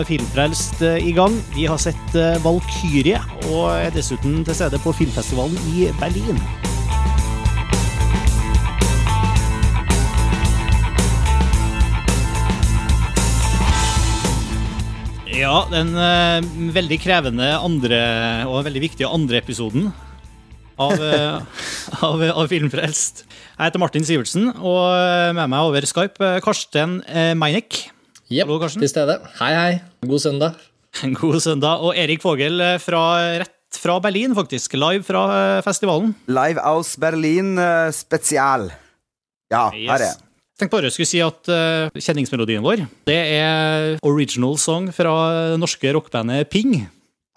[0.00, 1.34] av Filmfrelst eh, i gang.
[1.52, 3.18] Vi har sett eh, Valkyrie,
[3.50, 6.40] og er dessuten til stede på filmfestivalen i Berlin.
[15.34, 16.40] Ja, den eh,
[16.76, 18.00] veldig krevende andre
[18.48, 19.90] og veldig viktige andre episoden
[20.80, 20.96] av,
[22.08, 23.24] av, av Filmfrelst.
[23.28, 27.02] Jeg heter Martin Sivertsen, og med meg over Skype Karsten
[27.36, 27.90] Meinek.
[28.30, 28.82] Jepp, Hallo, Karsten.
[28.84, 29.16] til stede.
[29.40, 29.70] Hei, hei.
[30.06, 30.58] God søndag.
[31.20, 31.82] God søndag.
[31.82, 33.00] Og Erik Fogel eh, fra,
[33.42, 34.76] rett fra Berlin, faktisk.
[34.78, 36.12] Live fra eh, festivalen.
[36.30, 38.68] Live aus Berlin uh, spesial.
[39.50, 40.18] Ja, her er jeg.
[40.60, 45.14] Tenkte bare jeg skulle si at uh, kjenningsmelodien vår Det er original song fra
[45.58, 46.74] norske rockebandet Ping,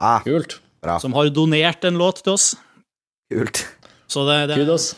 [0.03, 0.57] Ah, Kult.
[0.83, 0.97] bra.
[0.99, 2.49] som har donert en låt til oss.
[3.31, 3.63] Kult.
[4.11, 4.89] Så det, det Kudos.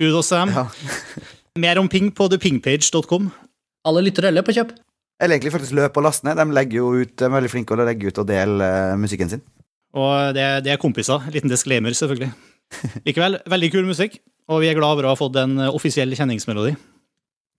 [0.00, 0.52] Kudos til dem.
[0.58, 0.66] Ja.
[1.62, 3.30] Mer om Ping på thepingpage.com.
[3.88, 4.74] Alle lyttere eller på kjøp.
[5.18, 6.38] Eller egentlig faktisk løp og last ned.
[6.38, 8.98] De legger jo ut, de er veldig flinke til å legge ut og dele eh,
[9.00, 9.42] musikken sin.
[9.98, 11.24] Og det, det er kompiser.
[11.26, 12.30] En liten disclaimer, selvfølgelig.
[13.06, 14.20] Likevel, veldig kul musikk,
[14.52, 16.76] og vi er glad over å ha fått en eh, offisiell kjenningsmelodi.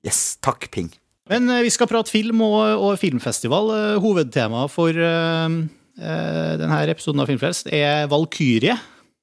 [0.07, 0.93] Yes, takk, Ping.
[1.29, 3.73] Men eh, vi skal prate film og, og filmfestival.
[4.05, 5.59] Hovedtemaet for uh,
[5.99, 8.79] denne episoden av Filmfest er Valkyrie.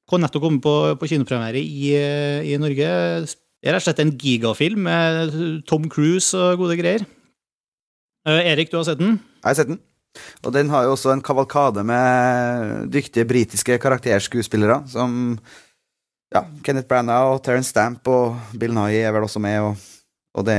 [0.07, 1.97] Kom nettopp komme på, på kinopremiere i,
[2.53, 2.93] i Norge.
[3.25, 5.33] Det er rett og slett en gigafilm med
[5.67, 7.09] Tom Cruise og gode greier.
[8.27, 9.19] Eh, Erik, du har sett den?
[9.43, 9.81] Jeg har sett den.
[10.47, 15.37] Og den har jo også en kavalkade med dyktige britiske karakterskuespillere, som
[16.33, 19.77] ja, Kenneth Branagh og Terence Stamp og Bill Nye er vel også med, og,
[20.41, 20.57] og det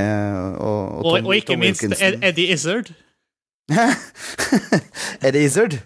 [0.62, 2.24] og, Og, Tom- ikke Tom minst Wilkinson.
[2.24, 2.94] Eddie Izzard.
[5.26, 5.80] Eddie Izzard.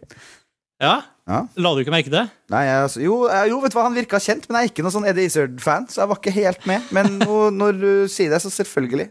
[0.81, 1.43] Ja, Ja.
[1.55, 2.23] La du ikke merke det?
[2.51, 3.15] Nei, jeg, altså, jo,
[3.47, 5.85] jo, vet du hva, han virka kjent, men jeg er ikke noen sånn Eddie Izzard-fan,
[5.87, 6.87] så jeg var ikke helt med.
[6.97, 9.05] Men nå, når du sier det, så selvfølgelig.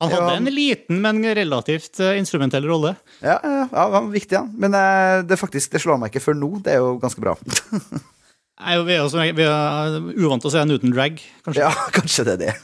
[0.00, 0.36] Han hadde Ja.
[0.38, 2.92] en liten, men relativt eh, instrumentell rolle.
[3.20, 4.44] Ja, ja, ja han var viktig, ja.
[4.46, 6.52] Men eh, det, faktisk, det slår meg ikke før nå.
[6.62, 7.34] Det er jo ganske bra.
[8.62, 11.62] Nei, Vi er, også, vi er uvant til å se en uten drag, kanskje.
[11.66, 12.54] ja, kanskje det er det.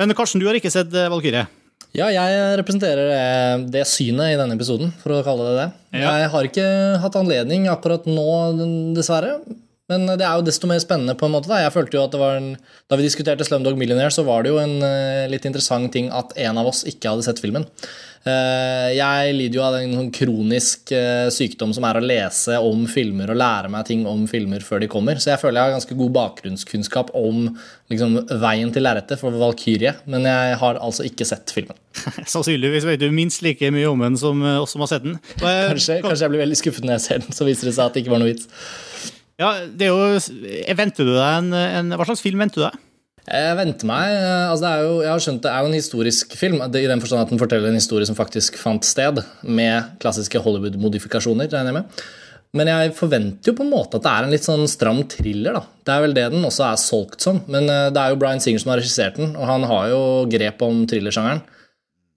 [0.00, 1.46] Men Karsten, du har ikke sett eh, Valkyrie?
[1.94, 5.68] Ja, jeg representerer det, det synet i denne episoden, for å kalle det det.
[6.04, 6.12] Ja.
[6.22, 6.66] Jeg har ikke
[7.02, 8.26] hatt anledning akkurat nå,
[8.94, 9.40] dessverre.
[9.90, 11.50] Men det er jo desto mer spennende, på en måte.
[11.50, 12.52] Da Jeg følte jo at det var en,
[12.88, 16.36] da vi diskuterte Slumdog Millionaire, så var det jo en eh, litt interessant ting at
[16.38, 17.66] en av oss ikke hadde sett filmen.
[18.20, 22.82] Eh, jeg lider jo av en sånn kronisk eh, sykdom som er å lese om
[22.90, 25.16] filmer og lære meg ting om filmer før de kommer.
[25.22, 27.46] Så jeg føler jeg har ganske god bakgrunnskunnskap om
[27.90, 29.94] liksom, veien til lerretet for Valkyrie.
[30.10, 31.78] Men jeg har altså ikke sett filmen.
[32.34, 35.16] Sannsynligvis vet du minst like mye om den som eh, oss som har sett den.
[35.40, 37.88] Eh, Kanskje, kanskje jeg blir veldig skuffet når jeg ser den, så viser det seg
[37.88, 38.52] at det ikke var noe vits.
[39.40, 42.66] Ja, det er jo eh, Venter du deg en, en Hva slags film venter du
[42.66, 42.86] deg?
[43.30, 45.76] Jeg venter meg, eh, altså det er jo, jeg har skjønt det er jo en
[45.76, 49.92] historisk film, i den forstand at den forteller en historie som faktisk fant sted, med
[50.02, 52.02] klassiske Hollywood-modifikasjoner, regner jeg med.
[52.58, 55.60] Men jeg forventer jo på en måte at det er en litt sånn stram thriller,
[55.60, 55.62] da.
[55.86, 57.38] Det er vel det den også er solgt som.
[57.46, 60.02] Men eh, det er jo Bryan Singer som har regissert den, og han har jo
[60.32, 61.44] grep om thrillersjangeren.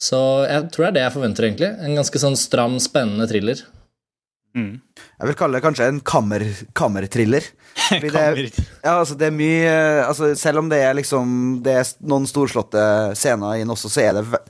[0.01, 0.19] Så
[0.49, 1.69] jeg tror det er det jeg forventer, egentlig.
[1.85, 3.61] En ganske sånn stram, spennende thriller.
[5.19, 6.45] Jeg vil kalle det kanskje en kammer,
[6.77, 7.45] kammerthriller.
[8.83, 9.69] Ja, altså det er mye
[10.05, 11.31] altså Selv om det er liksom
[11.65, 12.83] Det er noen storslåtte
[13.17, 14.41] scener inn også, så er det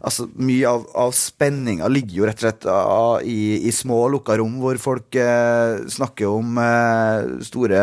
[0.00, 4.38] altså mye av, av spenninga ligger jo rett og slett ah, i, i små lukka
[4.40, 7.82] rom hvor folk eh, snakker om eh, store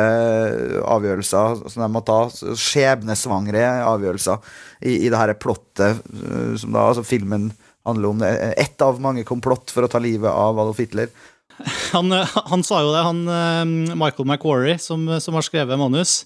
[0.81, 2.17] avgjørelser som de må ta.
[2.33, 4.41] Skjebnesvangre avgjørelser
[4.81, 7.51] i, i det her plottet eh, som da altså filmen
[7.87, 8.25] handler om.
[8.57, 11.13] Ett av mange komplott for å ta livet av Adolf Hitler.
[11.95, 16.19] Han, eh, han sa jo det, han eh, Michael McQuarrie, som, som har skrevet manus,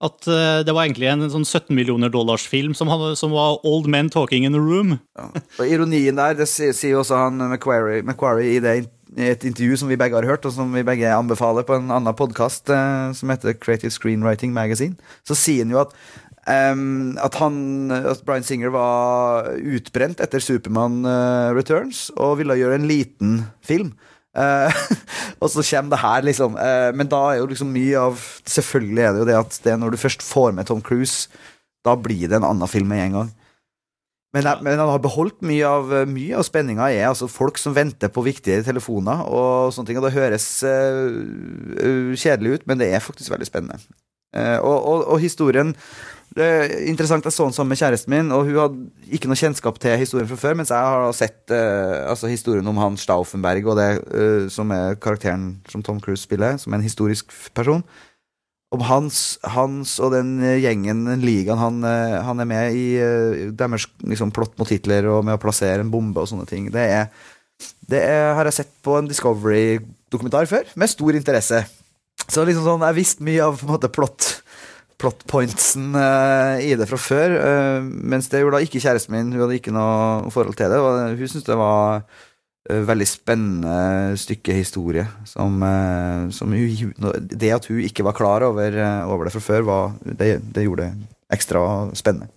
[0.00, 3.88] at eh, det var egentlig en sånn 17 millioner dollars film som, som var Old
[3.92, 4.96] Men Talking in a Room.
[5.60, 8.74] Og ironien der, det sier, jo også han McQuarrie, McQuarrie i, det,
[9.20, 12.16] et intervju som vi begge har hørt, og som vi begge anbefaler på en annen
[12.16, 14.96] podkast eh, som heter Creative Screenwriting Magazine.
[15.28, 15.92] Så sier han jo at
[16.46, 22.80] um, at han, at Bryan Singer var utbrent etter Supermann uh, Returns og ville gjøre
[22.80, 23.92] en liten film.
[24.36, 24.82] Eh,
[25.42, 26.54] og så kommer det her, liksom.
[26.54, 29.76] Uh, men da er jo liksom mye av Selvfølgelig er det jo det at det
[29.80, 31.28] når du først får med Tom Cruise,
[31.86, 33.32] da blir det en annen film med en gang.
[34.34, 34.54] Men, ja.
[34.62, 38.22] men han har beholdt mye av, mye av spenninga er altså folk som venter på
[38.22, 39.98] viktige telefoner og sånne ting.
[39.98, 43.82] Og det høres uh, kjedelig ut, men det er faktisk veldig spennende.
[44.30, 45.72] Og, og, og historien
[46.36, 49.38] det er interessant, Jeg så den sammen med kjæresten min, og hun hadde ikke noe
[49.38, 53.66] kjennskap til historien fra før, mens jeg har sett eh, altså historien om han Stauffenberg,
[53.66, 57.82] og det eh, som er karakteren som Tom Cruise spiller, som er en historisk person.
[58.70, 63.50] Om hans, hans og den gjengen, den ligaen han, eh, han er med i, eh,
[63.50, 66.70] deres liksom, plott mot Hitler og med å plassere en bombe og sånne ting.
[66.70, 67.10] Det er
[67.90, 71.58] Det er, har jeg sett på en Discovery-dokumentar før, med stor interesse.
[72.24, 74.39] Så liksom sånn, jeg visste mye av på en måte plot
[75.00, 77.36] plot pointsen uh, i det fra før.
[77.40, 79.30] Uh, mens det gjorde da ikke kjæresten min.
[79.34, 80.80] Hun hadde ikke noe forhold til det.
[80.80, 85.06] Og hun syntes det var uh, veldig spennende stykke historie.
[85.28, 85.62] Som,
[86.36, 88.76] som hun, Det at hun ikke var klar over,
[89.06, 91.64] over det fra før, var, det, det gjorde det ekstra
[91.96, 92.30] spennende.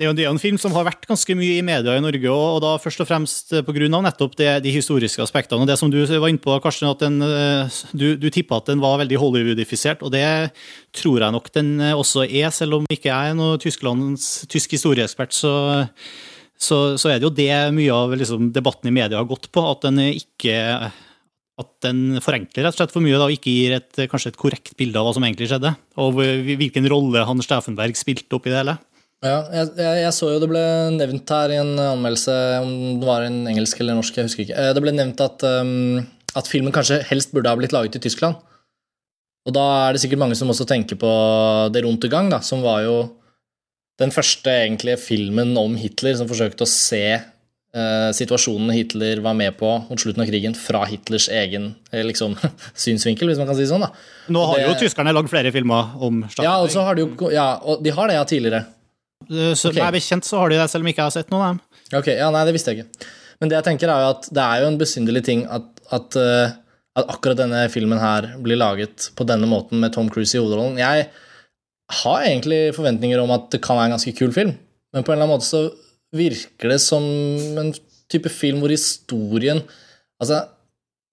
[0.00, 2.62] Det er jo en film som har vært ganske mye i media i Norge, og
[2.64, 3.88] da først og fremst pga.
[3.92, 5.60] nettopp det, de historiske aspektene.
[5.60, 8.72] Og det som du var inne på, Karsten, at den, eh, du, du tippa at
[8.72, 10.24] den var veldig Hollywoodifisert, og det
[10.96, 15.36] tror jeg nok den også er, selv om ikke jeg er noen Tysklands tysk historieekspert.
[15.36, 15.52] så
[16.60, 19.62] så, så, er det jo det mye av liksom, debatten i media har gått på,
[19.64, 20.56] at den ikke
[21.60, 24.38] at den forenkler rett og slett for mye da, og ikke gir et, kanskje et
[24.40, 28.52] korrekt bilde av hva som egentlig skjedde, og hvilken rolle han Steffenberg spilte opp i
[28.52, 28.76] det hele.
[29.20, 30.62] Ja, jeg, jeg, så jo det ble
[30.94, 32.70] nevnt her i en anmeldelse, om
[33.02, 34.56] det var en engelsk eller norsk, jeg husker ikke.
[34.56, 35.98] Eh, det ble nevnt at, um,
[36.40, 38.40] at filmen kanskje helst burde ha blitt laget i Tyskland.
[39.48, 41.10] Og da er det sikkert mange som også tenker på
[41.72, 42.96] Det Runtegang, da, som var jo
[44.00, 47.04] den første egentlige filmen om Hitler som forsøkte å se
[47.76, 52.38] uh, situasjonen Hitler var med på mot slutten av krigen, fra Hitlers egen eh, liksom,
[52.88, 53.84] synsvinkel, hvis man kan si det sånn.
[53.84, 53.92] da.
[54.32, 57.32] Nå har det, jo tyskerne lagd flere filmer om Ja, og, så har de jo,
[57.36, 58.64] ja, og de har det ja, tidligere.
[59.30, 59.80] Eh, så okay.
[59.80, 61.82] meg bekjent så har de det, selv om ikke jeg har sett noen av dem.
[62.00, 63.10] Ok, ja, nei, det visste jeg ikke.
[63.40, 66.16] Men det jeg tenker er jo at det er jo en besynderlig ting at, at,
[66.18, 66.52] uh,
[66.98, 70.76] at, akkurat denne filmen her blir laget på denne måten med Tom Cruise i hovedrollen.
[70.80, 71.08] Jeg
[72.00, 74.52] har egentlig forventninger om at det kan være en ganske kul film,
[74.92, 75.64] men på en eller annen måte så
[76.14, 77.04] virker det som
[77.62, 77.72] en
[78.10, 79.62] type film hvor historien
[80.20, 80.42] Altså,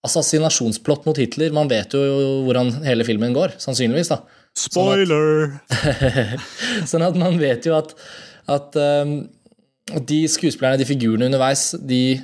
[0.03, 2.01] assassinasjonsplott mot Hitler Man vet jo
[2.43, 4.09] hvordan hele filmen går, sannsynligvis.
[4.11, 4.17] da.
[4.57, 5.59] Spoiler!
[5.69, 7.93] Sånn at, sånn at man vet jo at,
[8.49, 9.19] at um,
[10.07, 12.17] de skuespillerne, de figurene underveis, de,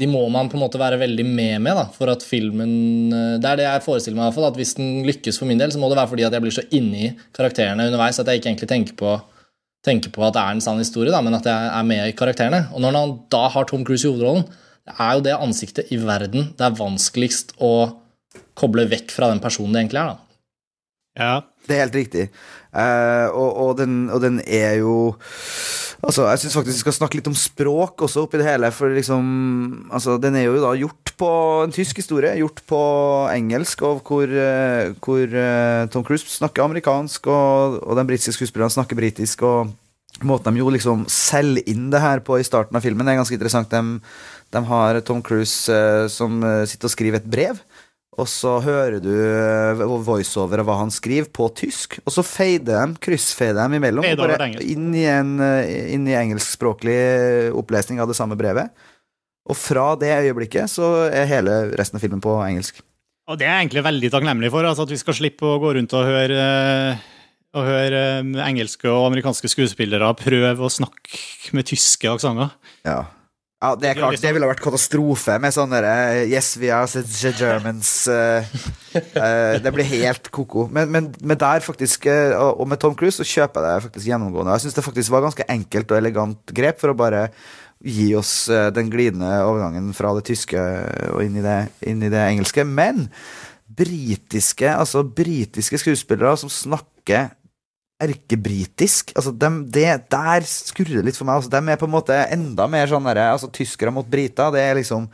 [0.00, 3.34] de, må man på en måte være veldig med med da, for at filmen eh,
[3.42, 5.60] Det er det jeg forestiller meg, i hvert fall, at hvis den lykkes for min
[5.60, 8.40] del, så må det være fordi at jeg blir så inni karakterene underveis at jeg
[8.40, 9.14] ikke egentlig tenker på,
[9.84, 12.16] tenker på at det er en sann historie, da, men at jeg er med i
[12.16, 12.64] karakterene.
[12.72, 14.46] Og når han da har Tom Cruise i hovedrollen,
[14.88, 17.74] det er jo det ansiktet i verden det er vanskeligst å
[18.58, 20.14] koble vekk fra den personen det egentlig er.
[20.16, 20.31] da.
[21.18, 22.22] Ja, det er helt riktig.
[22.72, 25.12] Uh, og, og, den, og, den, er jo
[26.00, 28.70] Altså, Jeg syns faktisk vi skal snakke litt om språk også oppi det hele.
[28.72, 29.26] For liksom
[29.92, 31.28] Altså, den er jo da gjort på
[31.66, 32.80] en tysk historie, gjort på
[33.30, 38.72] engelsk, og hvor, uh, hvor uh, Tom Cruise snakker amerikansk, og, og den britiske skuespilleren
[38.72, 39.44] snakker britisk.
[39.44, 39.70] og
[40.24, 43.36] Måten de jo liksom selger inn det her på i starten av filmen, er ganske
[43.36, 43.70] interessant.
[43.70, 44.00] De,
[44.52, 45.76] de har Tom Cruise
[46.12, 47.60] som sitter og skriver et brev
[48.20, 51.96] og så hører du eh, voiceover av hva han skriver, på tysk.
[52.04, 54.04] Og så fader de, kryssfader de imellom.
[54.20, 56.98] Bare inn i en eh, inn i engelskspråklig
[57.56, 58.68] opplesning av det samme brevet.
[59.48, 62.84] Og fra det øyeblikket så er hele resten av filmen på engelsk.
[63.32, 65.72] Og det er jeg egentlig veldig takknemlig for, altså at vi skal slippe å gå
[65.78, 66.44] rundt og høre,
[67.56, 68.04] og høre
[68.44, 72.52] engelske og amerikanske skuespillere prøve å snakke med tyske aksenter.
[72.84, 73.06] Ja.
[73.62, 77.30] Ja, det er klart, det ville vært katastrofe med sånne uh, Yes, we are the
[77.30, 77.90] Germans.
[78.10, 78.42] Uh,
[78.96, 80.64] uh, det blir helt ko-ko.
[80.66, 84.56] Men, men, men, der faktisk, og med Tom Cruise, så kjøper jeg det faktisk gjennomgående.
[84.56, 87.28] Jeg syns det faktisk var ganske enkelt og elegant grep for å bare
[87.82, 88.34] gi oss
[88.74, 90.58] den glidende overgangen fra det tyske
[91.12, 92.66] og inn i det, inn i det engelske.
[92.66, 93.06] Men
[93.78, 97.30] britiske, altså britiske skuespillere som snakker
[98.02, 99.12] erkebritisk.
[99.16, 101.40] Altså, dem, det, der skurrer det litt for meg.
[101.40, 104.62] Altså, de er på en måte enda mer sånn derre altså, Tyskere mot briter, det
[104.62, 105.08] er liksom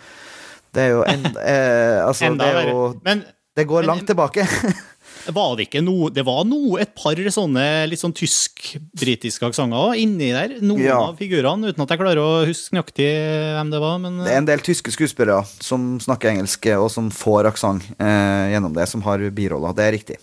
[0.75, 3.25] Det er jo en, eh, altså, enda det, jo, men,
[3.59, 4.47] det går men, langt tilbake.
[5.35, 10.31] var det ikke noe Det var noe, et par sånne litt sånn tysk-britiske aksenter inni
[10.33, 10.57] der.
[10.63, 11.01] Noen ja.
[11.09, 13.09] av figurene, uten at jeg klarer å huske nøyaktig
[13.57, 13.99] hvem det var.
[14.05, 18.55] Men, det er en del tyske skuespillere som snakker engelsk, og som får aksent eh,
[18.55, 19.77] gjennom det, som har biroller.
[19.77, 20.19] Det er riktig.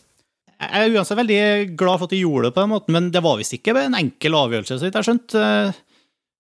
[0.55, 1.39] Jeg er uansett veldig
[1.75, 3.97] glad for at de gjorde det på den måten, men det var visst ikke en
[3.97, 5.35] enkel avgjørelse, så vidt jeg skjønt.
[5.39, 5.81] Eh,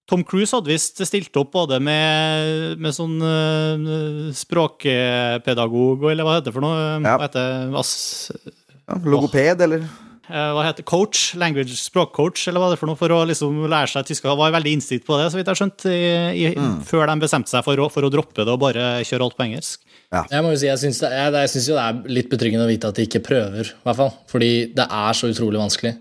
[0.09, 6.51] Tom Cruise hadde visst stilt opp både med, med sånn uh, språkpedagog, eller hva heter
[6.51, 6.81] det for noe?
[7.01, 7.15] Ja.
[7.17, 9.87] Hva heter ja, Logoped, eller?
[10.25, 11.31] Eh, hva heter coach?
[11.37, 12.99] Language språkcoach, eller hva det er for noe?
[12.99, 14.29] For å liksom lære seg tysk.
[14.29, 15.99] Han var veldig innstilt på det, så vidt jeg har skjønt, i,
[16.41, 16.79] i, mm.
[16.87, 19.45] før de bestemte seg for å, for å droppe det og bare kjøre alt på
[19.49, 19.84] engelsk.
[20.13, 20.23] Ja.
[20.31, 22.65] Jeg må jo si, jeg syns, det, jeg, jeg syns jo det er litt betryggende
[22.67, 24.11] å vite at de ikke prøver, i hvert fall.
[24.31, 25.95] Fordi det er så utrolig vanskelig.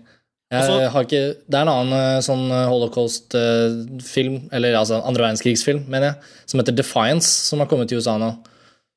[0.53, 6.11] Også, ikke, det er en annen eh, sånn eh, holocaust-film, eller altså andre verdenskrigsfilm, mener
[6.11, 8.29] jeg, som heter Defiance, som har kommet til USA nå.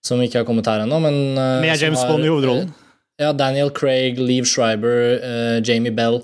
[0.05, 2.69] Som ikke har kommet her ennå, men eh, Med James Bond i hovedrollen?
[3.19, 6.21] Ja, Daniel Craig, Leave Schreiber, uh, Jamie Bell.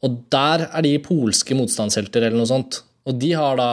[0.00, 2.78] Og der er de polske motstandshelter, eller noe sånt.
[3.04, 3.68] Og de har da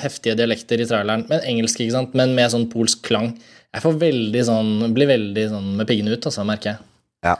[0.00, 3.34] heftige dialekter i traileren, men engelsk, ikke sant, men med sånn polsk klang.
[3.76, 6.80] Jeg får veldig sånn, blir veldig sånn med piggene ut, altså, merker jeg.
[7.26, 7.34] Ja.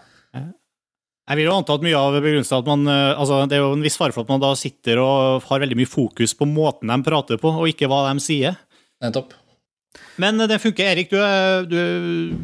[1.29, 3.61] Jeg vil jo anta at mye av begrunnelsen er at man, eh, altså Det er
[3.61, 6.47] jo en viss fare for at man da sitter og har veldig mye fokus på
[6.49, 8.57] måten de prater på, og ikke hva de sier.
[9.05, 9.35] Nettopp.
[10.21, 10.85] Men det funker.
[10.93, 11.77] Erik, du, er- du,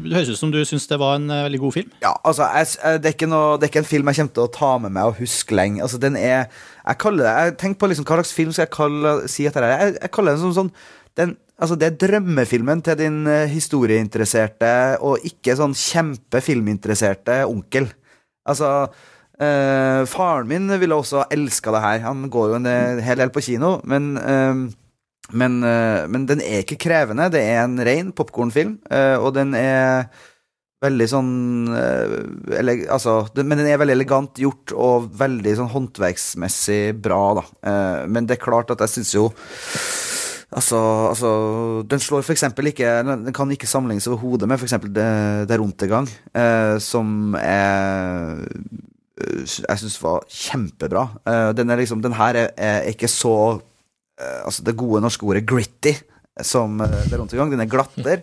[0.05, 1.89] det høres ut som du syns det var en eh, veldig god film.
[2.03, 4.45] Ja, altså, jeg, det, er ikke noe, det er ikke en film jeg kommer til
[4.47, 5.81] å ta med meg og huske lenge.
[5.85, 8.75] Altså, den er Jeg kaller det Jeg tenker på liksom, hva slags film skal jeg
[8.77, 9.75] kalle, si at det er.
[9.85, 10.71] Jeg, jeg kaller den som sånn
[11.17, 14.71] den, altså, Det er drømmefilmen til din eh, historieinteresserte
[15.05, 17.89] og ikke sånn kjempefilminteresserte onkel.
[18.45, 22.05] Altså øh, Faren min ville også elska det her.
[22.09, 24.65] Han går jo en eh, hel del på kino, men øh,
[25.33, 27.31] men, men den er ikke krevende.
[27.33, 28.75] Det er en ren popkornfilm,
[29.17, 30.05] og den er
[30.85, 31.31] veldig sånn
[31.73, 37.45] eller, Altså, men den er veldig elegant gjort og veldig sånn håndverksmessig bra, da.
[38.05, 39.25] Men det er klart at jeg syns jo
[40.53, 40.77] Altså,
[41.09, 41.29] altså
[41.89, 46.07] Den slår eksempel ikke Den kan ikke sammenlignes overhodet med for eksempel Der Der Untergang,
[46.35, 48.45] eh, som er
[49.17, 51.07] eh, jeg syns var kjempebra.
[51.25, 53.61] Eh, den, er liksom, den her er, er ikke så
[54.19, 56.01] eh, Altså det gode norske ordet 'gritty'
[56.43, 58.21] som det er rundt i gang Den er glatter,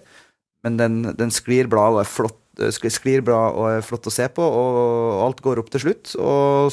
[0.63, 4.27] men den, den sklir bra og er flott sklir, bra og er flott å se
[4.29, 6.13] på, og alt går opp til slutt.
[6.21, 6.73] Og,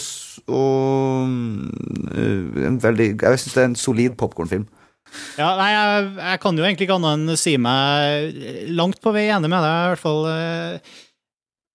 [0.51, 4.67] og mm, veldig Jeg syns det er en solid popkornfilm.
[5.39, 8.41] Ja, nei, jeg, jeg kan jo egentlig ikke annet enn si meg
[8.77, 10.27] langt på vei enig med deg, i hvert fall.
[10.33, 10.97] eh.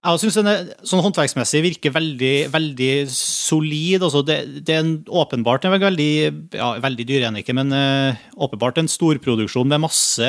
[0.04, 4.02] Jeg syns den sånn håndverksmessig virker veldig, veldig solid.
[4.04, 4.36] Altså det,
[4.68, 6.08] det er en, åpenbart en veldig,
[6.52, 10.28] ja, veldig dyr ikke, men uh, åpenbart en storproduksjon med masse,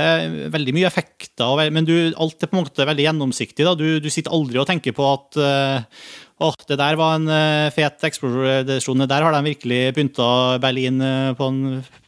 [0.53, 1.65] veldig mye effekter.
[1.75, 3.67] Men du, alt er på en måte veldig gjennomsiktig.
[3.75, 6.07] Du, du sitter aldri og tenker på at eh,
[6.43, 9.03] Åh, det der var en eh, fet eksplosjon.
[9.07, 10.25] Der har de virkelig pynta
[10.59, 11.59] Berlin eh, på en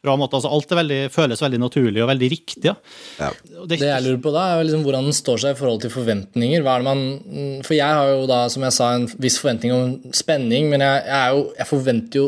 [0.03, 0.35] bra måte.
[0.35, 2.65] Altså, alt er veldig, føles veldig naturlig og veldig riktig.
[2.67, 2.73] Ja.
[3.21, 3.31] Ja.
[3.71, 6.65] Det jeg lurer på da, er liksom hvordan den står seg i forhold til forventninger.
[6.65, 9.75] Hva er det man, for jeg har jo da, som jeg sa, en viss forventning
[9.77, 12.27] om spenning, men jeg, jeg, er jo, jeg forventer jo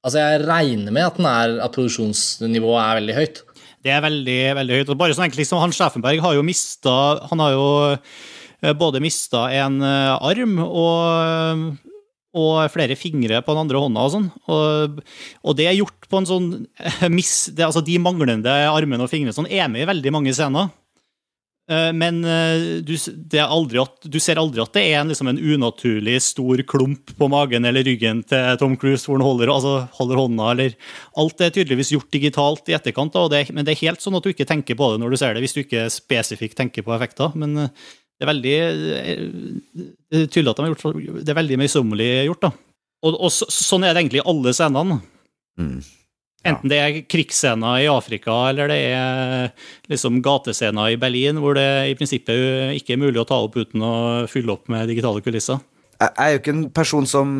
[0.00, 3.40] Altså, jeg regner med at, den er, at produksjonsnivået er veldig høyt.
[3.84, 4.92] Det er veldig veldig høyt.
[4.94, 6.94] Og bare sånn enkelt som Han Schäfenberg har jo mista
[7.28, 7.66] Han har jo
[8.60, 11.78] både mista en eh, arm og,
[12.36, 14.28] og flere fingre på den andre hånda og sånn.
[14.50, 15.00] Og,
[15.44, 17.48] og det er gjort på en sånn eh, miss...
[17.54, 20.70] Det, altså de manglende armene og fingrene sånn er med i veldig mange scener.
[21.70, 26.16] Eh, Men eh, du, at, du ser aldri at det er en, liksom en unaturlig
[26.24, 30.50] stor klump på magen eller ryggen til Tom Cruise hvor han holder, altså, holder hånda.
[30.54, 30.74] eller
[31.20, 34.32] Alt er tydeligvis gjort digitalt i etterkant, det, men det er helt sånn at du
[34.32, 37.36] ikke tenker på det når du ser det, hvis du ikke spesifikt tenker på effekter.
[37.38, 37.88] Men eh,
[38.20, 39.22] det er veldig eh,
[39.80, 42.42] det er tydelig at de har gjort det er veldig møysommelig gjort.
[42.44, 42.50] da.
[43.00, 44.98] Og, og så, sånn er det egentlig i alle scenene.
[45.56, 45.78] Mm.
[46.50, 49.50] Enten det er krigsscener i Afrika, eller det er
[49.92, 53.84] liksom gatescener i Berlin, hvor det i prinsippet ikke er mulig å ta opp uten
[53.84, 53.94] å
[54.30, 55.60] fylle opp med digitale kulisser.
[56.00, 57.32] Jeg er jo ikke en person som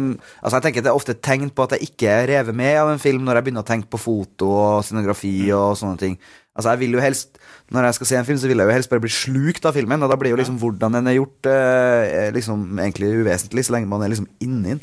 [0.42, 2.76] Altså jeg tenker Det er ofte et tegn på at jeg ikke er revet med
[2.80, 6.18] av en film når jeg begynner å tenke på foto og scenografi og sånne ting.
[6.56, 7.38] Altså jeg vil jo helst
[7.72, 9.76] Når jeg skal se en film, så vil jeg jo helst bare bli slukt av
[9.76, 10.02] filmen.
[10.02, 13.86] Og da blir jo liksom hvordan den er gjort, eh, liksom egentlig uvesentlig, så lenge
[13.86, 14.80] man er liksom inni den.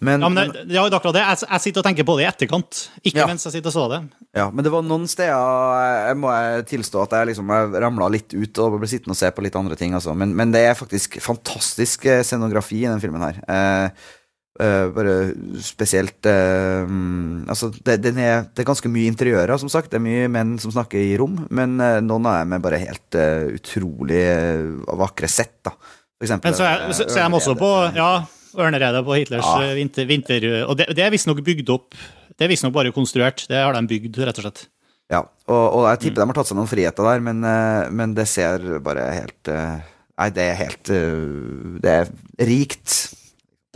[0.00, 1.22] Men, Ja, men det, det er akkurat det.
[1.26, 3.26] Jeg, jeg sitter og tenker på det i etterkant, ikke Ja.
[3.26, 4.00] mens jeg sitter og så det.
[4.36, 5.32] Ja, men det var noen steder
[6.08, 7.50] jeg må jeg tilstå at jeg liksom
[7.82, 9.96] ramla litt ut og ble sittende og se på litt andre ting.
[9.98, 10.14] Altså.
[10.14, 13.40] Men, men det er faktisk fantastisk eh, scenografi i den filmen her.
[13.48, 13.90] Eh,
[14.62, 15.16] eh, bare
[15.64, 16.86] spesielt eh,
[17.48, 19.90] Altså, det, den er, det er ganske mye interiører, som sagt.
[19.90, 22.82] Det er mye menn som snakker i rom, men eh, noen av dem er bare
[22.86, 24.66] helt eh, utrolig eh,
[25.00, 25.74] vakre sett, da.
[26.18, 28.10] For eksempel, Men så er, eh, så, så er de også på ja,
[28.56, 29.60] Ørneredet på Hitlers Ja.
[29.66, 30.48] eh, vinter, vinter...
[30.68, 31.94] Og det, det er visstnok bygd opp.
[32.38, 33.44] Det er visstnok bare konstruert.
[33.50, 34.66] Det har de bygd, rett og slett.
[35.10, 36.02] Ja, og, og jeg Mm.
[36.04, 39.48] tipper de har tatt seg noen friheter der, men, eh, men det ser bare helt
[39.48, 39.78] eh,
[40.18, 40.88] Nei, det er helt
[41.78, 42.08] Det er
[42.42, 43.14] rikt.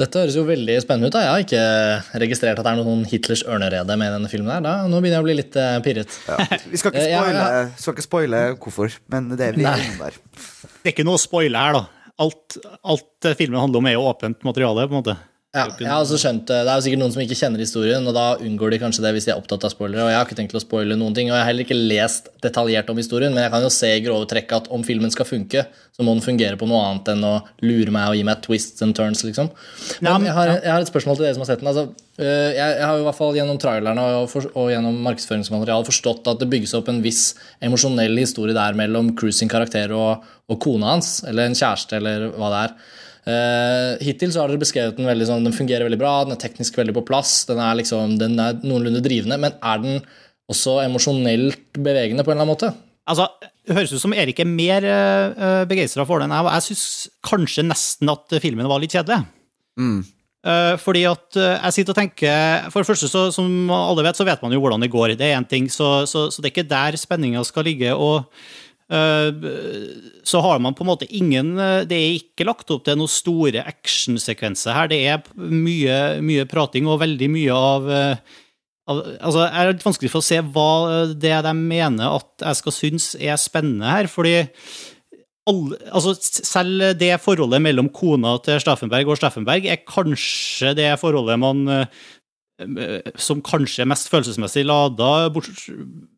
[0.00, 1.14] Dette høres jo veldig spennende ut.
[1.14, 1.20] da.
[1.22, 4.50] Jeg har ikke registrert at det er noen Hitlers ørnerede med i denne filmen.
[4.50, 4.60] her.
[4.64, 4.72] Da.
[4.90, 6.16] Nå begynner jeg å bli litt pirret.
[6.26, 6.38] Ja.
[6.72, 7.62] Vi skal ikke ja, spoile, ja.
[7.78, 10.16] skal ikke spoile hvorfor, men det er vi innom der.
[10.82, 11.84] Det er ikke noe å spoile her, da.
[12.20, 15.16] Alt, alt filmen handler om, er jo åpent materiale, på en måte.
[15.52, 16.62] Ja, jeg har også skjønt det.
[16.64, 19.10] Det er jo sikkert noen som ikke kjenner historien, og da unngår de kanskje det
[19.12, 20.06] hvis de er opptatt av spoilere.
[20.06, 22.30] Og jeg har ikke tenkt å spoile noen ting, og jeg har heller ikke lest
[22.40, 25.28] detaljert om historien, men jeg kan jo se i grove trekk at om filmen skal
[25.28, 28.40] funke, så må den fungere på noe annet enn å lure meg og gi meg
[28.44, 29.50] twists and turns, liksom.
[30.00, 31.68] Men jeg har, jeg har et spørsmål til dere som har sett den.
[31.68, 31.84] Altså,
[32.16, 36.30] jeg, jeg har jo i hvert fall gjennom trailerne og, for, og gjennom markedsføringsmaterialet forstått
[36.32, 37.26] at det bygges opp en viss
[37.60, 42.30] emosjonell historie der mellom Cruise sin karakter og, og kona hans, eller en kjæreste, eller
[42.38, 42.76] hva det er.
[43.22, 46.40] Uh, hittil så har dere beskrevet den veldig sånn, den fungerer veldig bra, den er
[46.42, 50.00] teknisk veldig på plass, den er liksom, den er noenlunde drivende, men er den
[50.50, 52.72] også emosjonelt bevegende på en eller annen måte.
[53.08, 53.26] Altså,
[53.66, 56.32] Det høres ut som Erik er mer uh, begeistra for den.
[56.34, 56.86] Jeg, jeg syns
[57.26, 59.22] kanskje nesten at filmen var litt kjedelig.
[59.78, 60.02] Mm.
[60.42, 64.18] Uh, fordi at uh, jeg sitter og tenker For det første, så, som alle vet,
[64.18, 65.14] så vet man jo hvordan det går.
[65.18, 67.94] Det er én ting, så, så, så, det er ikke der spenninga skal ligge.
[67.94, 68.28] og
[68.92, 71.54] så har man på en måte ingen
[71.88, 74.90] Det er ikke lagt opp til noen store actionsekvenser her.
[74.90, 77.88] Det er mye, mye prating og veldig mye av
[78.90, 80.70] Altså, Jeg er litt vanskelig for å se hva
[81.14, 84.10] det de mener at jeg skal synes er spennende her.
[84.10, 84.48] fordi
[85.50, 91.40] alle, altså selv det forholdet mellom kona til Staffenberg og Staffenberg er kanskje det forholdet
[91.42, 92.02] man eh,
[93.16, 95.12] som kanskje er mest følelsesmessig lada,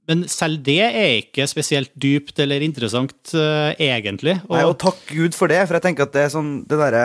[0.04, 4.36] men selv det er ikke spesielt dypt eller interessant, uh, egentlig.
[4.50, 6.76] Og, Nei, og takk Gud for det, for jeg tenker at det er sånn Det
[6.76, 7.04] derre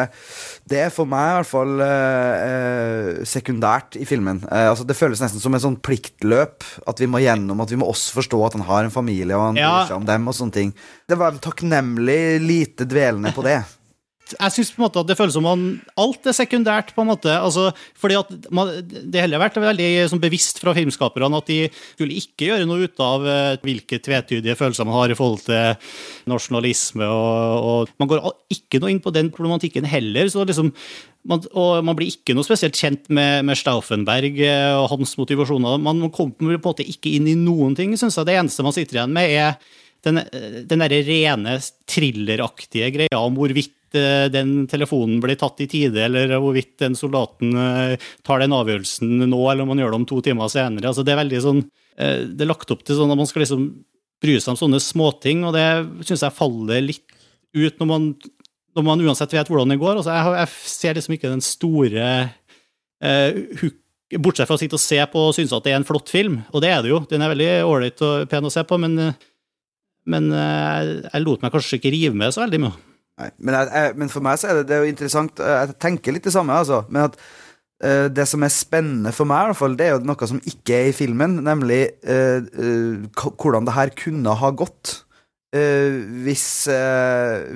[0.68, 4.44] Det er for meg i hvert fall uh, sekundært i filmen.
[4.50, 6.68] Uh, altså Det føles nesten som et sånn pliktløp.
[6.92, 9.52] At vi må gjennom, at vi må også forstå at han har en familie, og
[9.52, 9.72] han ja.
[9.72, 10.78] bryr seg om dem, og sånne ting.
[11.08, 13.62] Det var takknemlig lite dvelende på det
[14.36, 14.72] jeg syns
[15.08, 15.64] det føles som om
[16.00, 17.32] alt er sekundært, på en måte.
[17.32, 21.60] Altså, fordi at man, Det har vært veldig sånn, bevisst fra filmskaperne at de
[21.96, 25.80] skulle ikke gjøre noe ut av uh, hvilke tvetydige følelser man har i forhold til
[26.30, 27.06] nasjonalisme.
[27.06, 30.30] Og, og Man går ikke noe inn på den problematikken heller.
[30.30, 30.74] så liksom
[31.30, 35.82] man, og man blir ikke noe spesielt kjent med, med Stauffenberg eh, og hans motivasjoner.
[35.82, 38.30] Man kommer på en måte ikke inn i noen ting, syns jeg.
[38.30, 39.60] Det eneste man sitter igjen med, er
[40.08, 40.22] den,
[40.70, 41.58] den der rene
[41.92, 47.56] thrilleraktige greia om hvorvidt Eh, den telefonen blir tatt i tide, eller hvorvidt den soldaten
[47.58, 50.92] eh, tar den avgjørelsen nå, eller om man gjør det om to timer senere.
[50.92, 51.64] Altså, det er veldig sånn,
[51.98, 53.70] eh, det er lagt opp til sånn at man skal liksom
[54.20, 55.66] bry seg om sånne småting, og det
[56.08, 57.18] syns jeg faller litt
[57.58, 58.10] ut når man,
[58.78, 60.02] når man, uansett vet hvordan det går.
[60.02, 62.10] Altså, jeg, jeg, ser liksom ikke den store
[63.02, 63.78] eh, hook
[64.10, 66.40] Bortsett fra å sitte og se på og synes at det er en flott film,
[66.50, 66.98] og det er det jo.
[67.12, 68.96] Den er veldig ålreit og pen å se på, men,
[70.10, 72.89] men jeg lot meg kanskje ikke rive med så veldig mye.
[73.20, 75.74] Nei, men, jeg, jeg, men, for meg så er det, det er jo interessant Jeg
[75.84, 76.86] tenker litt det samme, altså.
[76.88, 80.30] Men at uh, det som er spennende for meg, i fall, det er jo noe
[80.32, 85.04] som ikke er i filmen, nemlig uh, uh, hvordan det her kunne ha gått.
[85.50, 86.70] hvis,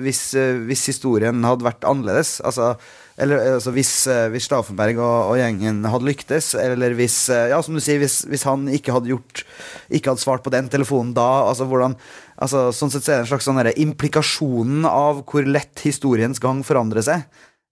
[0.02, 0.22] hvis,
[0.66, 2.40] hvis historien hadde vært annerledes.
[2.42, 2.72] Altså
[3.20, 3.92] eller altså, hvis,
[4.32, 8.42] hvis Stauffenberg og, og, gjengen hadde lyktes, eller hvis Ja, som du sier, hvis, hvis,
[8.48, 9.44] han ikke hadde gjort
[9.86, 11.94] Ikke hadde svart på den telefonen da, altså hvordan
[12.34, 16.64] Altså, sånn sett så er det en slags sånn implikasjonen av hvor lett historiens gang
[16.66, 17.22] forandrer seg.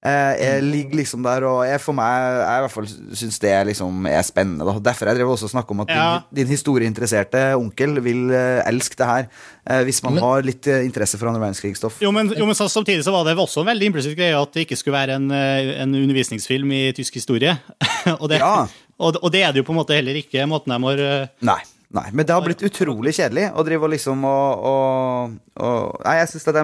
[0.02, 3.52] Eh, jeg ligger liksom der, og jeg for meg Jeg i hvert fall syns det
[3.68, 4.66] liksom er spennende.
[4.66, 4.80] Da.
[4.90, 6.06] Derfor jeg drev også og snakka om at ja.
[6.26, 9.28] din, din, historieinteresserte onkel vil uh, elske det her.
[9.62, 12.00] Uh, hvis man men, har litt uh, interesse for andre verdenskrigsstoff.
[12.02, 14.58] Jo, men, jo, men så, samtidig så var det også en veldig implisitt greie at
[14.58, 17.54] det ikke skulle være en, en undervisningsfilm i tysk historie.
[18.20, 18.66] og, det, ja.
[18.98, 21.06] og, og, det er det jo på en måte heller ikke, måten de har
[21.46, 21.60] Nei.
[21.92, 26.14] Nei, men det har blitt utrolig kjedelig å drive og liksom og, og, og Nei,
[26.22, 26.62] jeg syns det,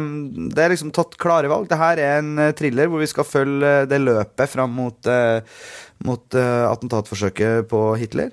[0.55, 1.67] det, er liksom tatt klare valg.
[1.69, 5.43] Det her er en uh, thriller hvor vi skal følge det løpet fram mot, uh,
[6.09, 8.33] mot attentatforsøket på Hitler.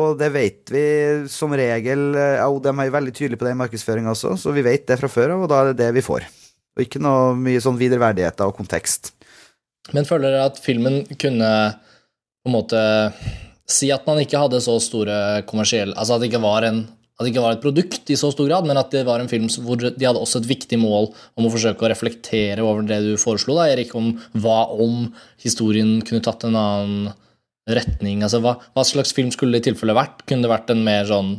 [0.00, 0.82] Og det vet vi
[1.26, 4.62] som regel Og de er jo veldig tydelige på det i markedsføringa også, så vi
[4.62, 6.28] vet det fra før av, og da er det det vi får.
[6.78, 9.10] Og ikke noe mye sånn videreverdigheter og kontekst.
[9.90, 11.50] Men føler dere at filmen kunne
[12.40, 12.82] på en måte
[13.70, 16.88] Si at man ikke hadde så store kommersielle Altså at det ikke var en
[17.20, 19.28] at det ikke var et produkt i så stor grad, men at det var en
[19.28, 22.96] film hvor de hadde også et viktig mål om å forsøke å reflektere over det
[23.04, 25.10] du foreslo, da, Erik, om hva om
[25.44, 27.10] historien kunne tatt en annen
[27.68, 28.24] retning?
[28.24, 30.24] Altså, hva, hva slags film skulle det i tilfelle vært?
[30.24, 31.34] Kunne det vært en mer sånn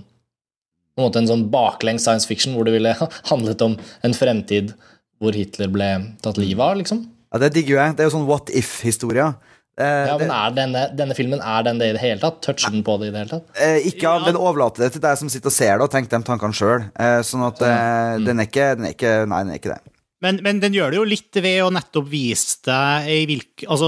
[0.92, 2.94] på en måte en sånn baklengs science fiction hvor det ville
[3.32, 4.76] handlet om en fremtid
[5.18, 5.90] hvor Hitler ble
[6.22, 7.08] tatt livet av, liksom?
[7.32, 7.98] Ja, Det digger jeg.
[7.98, 9.34] Det er jo sånn what if-historier.
[9.80, 12.42] Eh, ja, men er denne, denne, filmen er den det i det hele tatt?
[12.44, 13.48] Toucher den på det i det hele tatt?
[13.56, 14.18] Eh, ikke, ja.
[14.28, 16.90] Den overlater det til deg som sitter og ser det, og tenker de tankene sjøl.
[16.92, 18.28] Eh, sånn at eh, mm.
[18.28, 19.82] den, er ikke, den, er ikke, Nei, den er ikke det.
[20.22, 23.88] Men, men, den gjør det jo litt ved å nettopp vise deg i hvilk, altså,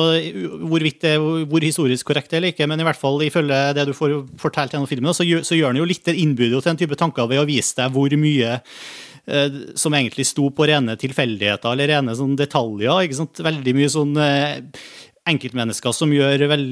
[0.64, 3.86] hvorvidt det hvor historisk korrekt det er eller ikke, men i hvert fall ifølge det
[3.86, 6.80] du får fortalt gjennom filmen, så gjør, så gjør den jo litt innbudet til en
[6.80, 8.58] type tanker ved å vise deg hvor mye
[9.80, 13.06] som egentlig sto på rene tilfeldigheter eller rene sånn detaljer.
[13.06, 13.40] ikke sant?
[13.46, 14.18] Veldig mye sånn
[15.30, 16.66] enkeltmennesker som gjør vel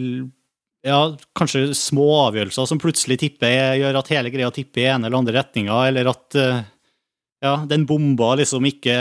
[0.86, 1.00] ja,
[1.38, 5.38] kanskje små avgjørelser som plutselig tipper, gjør at hele greia tipper i ene eller andre
[5.38, 6.64] retninga, eller at eh,
[7.46, 8.98] ja, den bomba liksom ikke,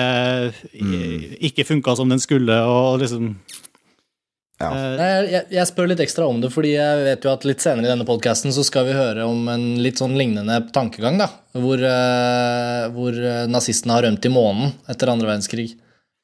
[0.76, 1.40] mm.
[1.50, 3.32] ikke funka som den skulle, og liksom
[4.60, 4.68] ja.
[4.76, 7.88] Eh, jeg, jeg, spør litt ekstra om det, fordi jeg vet jo at litt senere
[7.88, 11.80] i denne podkasten så skal vi høre om en litt sånn lignende tankegang, da, hvor,
[11.80, 13.16] uh, hvor
[13.48, 15.78] nazistene har rømt i månen etter andre verdenskrig.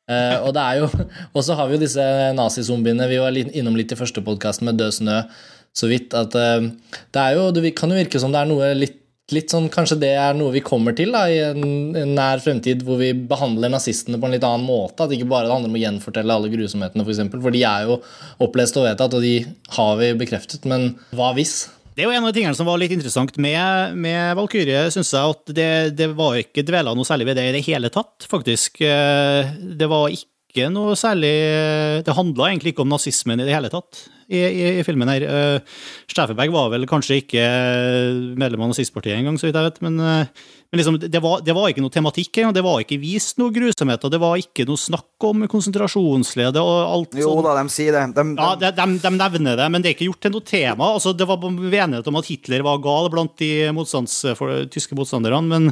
[0.06, 0.86] Uh, og det er jo
[1.34, 2.04] Og så har vi jo disse
[2.38, 3.08] nazizombiene.
[3.10, 5.16] Vi var innom litt i første podkast med Død snø,
[5.76, 6.68] så vidt at uh,
[7.14, 9.02] det er jo Det kan jo virke som det er noe litt
[9.34, 12.84] litt sånn, Kanskje det er noe vi kommer til da, i en, en nær fremtid,
[12.86, 15.02] hvor vi behandler nazistene på en litt annen måte.
[15.02, 17.08] At ikke bare det handler om å gjenfortelle alle grusomhetene, f.eks.
[17.08, 17.96] For, eksempel, for de er jo
[18.46, 19.40] opplest og vedtatt, og de
[19.78, 20.68] har vi bekreftet.
[20.70, 21.56] Men hva hvis?
[21.96, 25.14] Det er jo en av de tingene som var litt interessant med, med Valkyrie, syns
[25.16, 25.32] jeg.
[25.32, 28.82] At det, det var ikke dvela noe særlig ved det i det hele tatt, faktisk.
[28.84, 30.28] Eh, det var ikke
[30.72, 31.32] noe særlig
[32.06, 35.24] Det handla egentlig ikke om nazismen i det hele tatt i, i, i filmen her.
[35.26, 37.46] Uh, Steffenberg var vel kanskje ikke
[38.38, 41.54] medlem av nazistpartiet engang, så vidt jeg vet, men, uh, men liksom, det, var, det,
[41.56, 42.56] var, ikke noe tematikk engang.
[42.56, 44.12] Det var ikke vist noe grusomheter.
[44.12, 48.06] Det var ikke noe snakk om konsentrasjonslede og alt Jo da, de sier det.
[48.16, 50.90] De, de, ja, de, de, nevner det, men det er ikke gjort til noe tema.
[50.96, 55.46] Altså, det var enighet om at Hitler var gal blant de motstands, for, tyske motstanderne,
[55.46, 55.70] men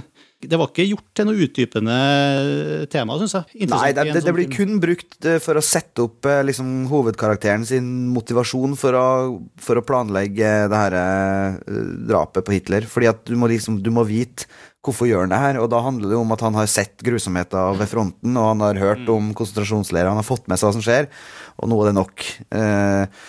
[0.50, 1.96] det var ikke gjort til noe utdypende
[2.92, 3.68] tema, syns jeg.
[3.70, 7.66] Nei, det, det, det, blir kun brukt eh, for å sette opp eh, liksom, hovedkarakteren
[7.68, 9.06] sin motivasjon for å,
[9.60, 11.58] for å planlegge det her uh,
[12.10, 12.88] drapet på Hitler.
[12.90, 14.48] Fordi at du må, liksom, du må vite
[14.84, 17.78] hvorfor gjør han det her, og da handler det om at han har sett grusomheter
[17.78, 20.84] ved fronten, og han har hørt om konsentrasjonsleirer, han har fått med seg hva som
[20.84, 21.08] skjer,
[21.54, 22.24] og nå er det nok.
[22.58, 23.20] Eh,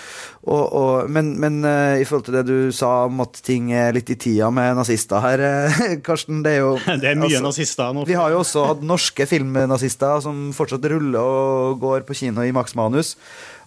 [0.45, 3.95] og, og, men, men eh, i forhold til det du sa om at ting er
[3.95, 7.43] litt i tida med nazister her, uh, Karsten, det er jo Det er mye altså,
[7.47, 8.05] nazister nå.
[8.09, 12.53] Vi har jo også hatt norske filmnazister som fortsatt ruller og går på kino i
[12.55, 13.15] Max Manus.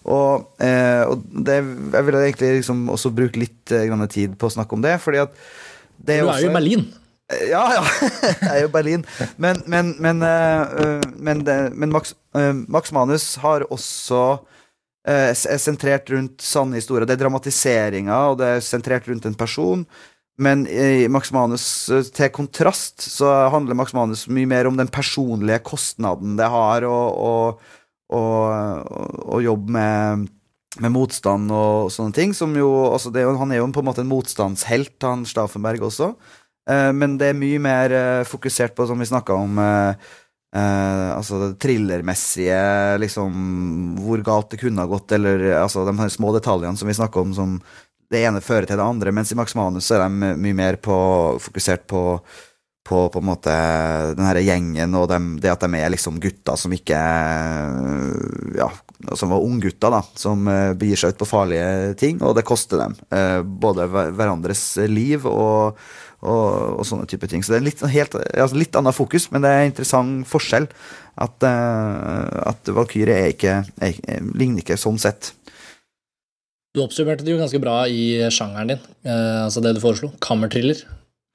[0.07, 4.75] Og, uh, og det, jeg ville egentlig liksom også bruke litt tid på å snakke
[4.75, 5.35] om det, fordi at
[5.99, 6.87] det er Du er jo i Berlin.
[7.29, 7.83] Ja, ja.
[8.41, 9.05] Jeg er jo Berlin.
[9.37, 10.23] Men, men, men,
[11.19, 11.43] men,
[11.75, 12.15] men Max,
[12.67, 14.39] Max Manus har også
[15.07, 17.07] Eh, er sentrert rundt sanne historier.
[17.07, 19.85] Det er dramatiseringa, og det er sentrert rundt en person.
[20.39, 24.87] Men i Max Manus, eh, til kontrast, så handler Max Manus mye mer om den
[24.87, 27.57] personlige kostnaden det har å,
[29.39, 30.27] jobbe med,
[30.79, 32.33] med, motstand og sånne ting.
[32.35, 36.13] Som jo, altså det, han er jo på en måte en motstandshelt, han Staffenberg også.
[36.69, 39.61] Eh, men det er mye mer fokusert på, som vi snakka om,
[40.49, 42.57] Uh, altså det thrillermessige,
[43.03, 43.33] liksom
[44.01, 47.35] hvor galt det kunne ha gått, eller altså de små detaljene som vi snakker om,
[47.37, 47.59] som
[48.09, 49.13] det ene fører til det andre.
[49.13, 50.97] Mens i Max Manus er de mye mer på,
[51.45, 52.01] fokusert på,
[52.81, 53.53] på, på en måte
[54.17, 56.97] den her gjengen og dem, det at de er liksom gutter som ikke
[58.57, 58.71] Ja,
[59.13, 60.49] som var unggutter, da, som
[60.81, 62.97] begir seg ut på farlige ting, og det koster dem.
[63.13, 65.77] Uh, både hverandres liv og
[66.19, 67.43] og, og, sånne type ting.
[67.43, 70.69] Så det er litt, helt, altså litt annet fokus, men det er en interessant forskjell.
[71.19, 73.97] At, uh, at Valkyrie er ikke, er,
[74.39, 75.33] ligner ikke sånn sett.
[76.75, 80.13] Du oppsummerte det jo ganske bra i sjangeren din, uh, altså det du foreslo.
[80.23, 80.85] Kammerthriller.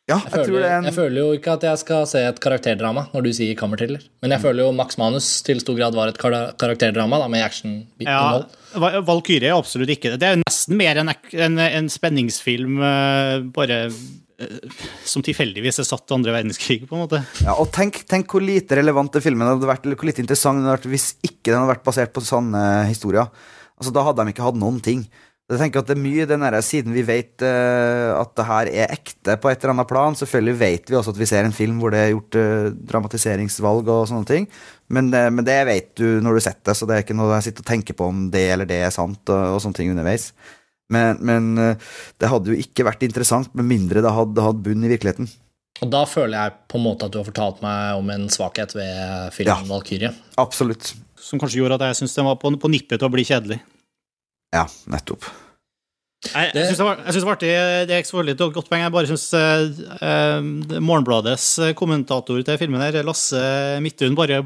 [0.04, 0.84] Ja, jeg, jeg, føler, en...
[0.84, 4.02] jeg, føler, jo ikke at jeg skal se et karakterdrama når du sier kammerthriller.
[4.20, 4.44] Men jeg mm.
[4.44, 7.78] føler jo Max Manus til stor grad var et karakterdrama da, med action.
[8.04, 8.42] Ja,
[8.76, 10.20] Valkyrie er absolutt ikke det.
[10.20, 11.08] Det er nesten mer en,
[11.46, 13.96] en, en spenningsfilm, uh, bare Eh,
[15.06, 17.20] som tilfeldigvis er satt til andre verdenskrig, på en måte.
[17.44, 20.66] Ja, og tenk, tenk hvor lite relevant filmen hadde vært, eller hvor lite interessant den
[20.66, 23.30] hadde vært hvis ikke den hadde vært basert på sanne historier.
[23.78, 25.06] Altså, Da hadde de ikke hatt noen ting.
[25.44, 28.70] Jeg tenker at det er mye den der, Siden vi vet uh, at det her
[28.72, 31.52] er ekte på et eller annet plan, selvfølgelig vet vi også at vi ser en
[31.52, 34.48] film hvor det er gjort uh, dramatiseringsvalg og sånne ting,
[34.88, 37.34] men det, men det, vet du når du setter det, så det er ikke noe
[37.36, 39.92] jeg sitter og tenker på om det eller det er sant, og, og sånne ting
[39.92, 40.30] underveis.
[40.92, 44.84] Men, men, eh, det hadde jo ikke vært interessant med mindre det hadde hatt bunn
[44.84, 45.30] i virkeligheten.
[45.82, 48.76] Og da føler jeg på en måte at du har fortalt meg om en svakhet
[48.76, 50.12] ved filmen ja, Valkyrie.
[50.40, 50.92] Absolutt.
[51.18, 53.58] Som kanskje gjorde at jeg syns den var på, på nippet til å bli kjedelig.
[54.54, 55.26] Ja, nettopp.
[56.24, 57.50] Jeg, jeg syns det, det, var artig.
[57.88, 58.84] Det er ikke så veldig godt poeng.
[58.84, 59.64] Jeg bare syns uh,
[59.98, 63.42] uh, Morgenbladets kommentator til filmen, her, Lasse
[63.84, 64.40] Midthun, bare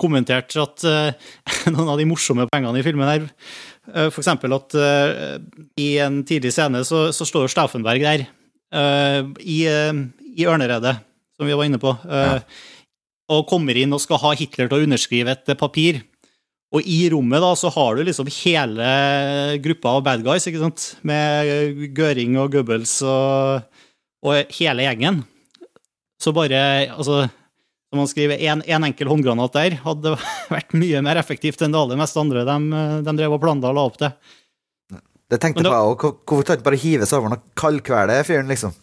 [0.00, 1.32] kommenterte at eh,
[1.74, 3.26] noen av de morsomme poengene i filmen her
[3.92, 5.36] Eh, for eksempel at uh,
[5.80, 8.24] i en tidlig scene så, så står Stauffenberg der
[8.72, 9.64] uh, i,
[10.34, 10.96] i ørneredet,
[11.36, 12.40] som vi var inne på, ja.
[13.34, 16.00] og kommer inn og skal ha Hitler til å underskrive et papir.
[16.74, 18.88] Og i rommet da så har du liksom hele
[19.62, 20.86] gruppa av bad guys, ikke sant?
[21.06, 23.68] med Gøring og Goebbels og,
[24.26, 25.22] og hele gjengen.
[26.22, 26.60] Så bare
[26.94, 27.24] Altså
[27.94, 30.16] som man skriver, en, en enkel håndgranat der hadde
[30.54, 32.56] vært mye mer effektivt enn det aller meste andre de,
[33.06, 34.16] de drev og planla og la opp til.
[35.30, 38.74] Det tenkte jeg på Hvorfor tar han bare hive seg over noe kaldkvele fyren, liksom?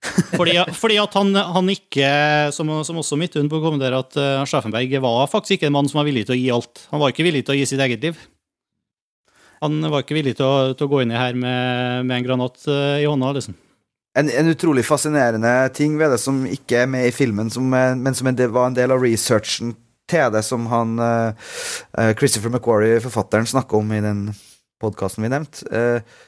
[0.38, 2.10] fordi, fordi, at han, han ikke,
[2.56, 5.88] som, som også Midthun på å kommentere, at uh, Schaffenberg var faktisk ikke en mann
[5.90, 6.84] som var villig til å gi alt.
[6.92, 8.20] Han var ikke villig til å gi sitt eget liv.
[9.64, 12.28] Han var ikke villig til å, til å gå inn i her med, med en
[12.28, 13.58] granat uh, i hånda, liksom
[14.18, 18.16] en, en, utrolig fascinerende ting ved det som ikke er med i filmen, som, men
[18.16, 19.74] som en del, var en del av researchen
[20.10, 21.52] til det, som han uh,
[22.18, 24.24] Christopher McQuarrie, forfatteren, snakka om i den
[24.82, 25.70] podkasten vi nevnte.
[25.70, 26.26] Uh,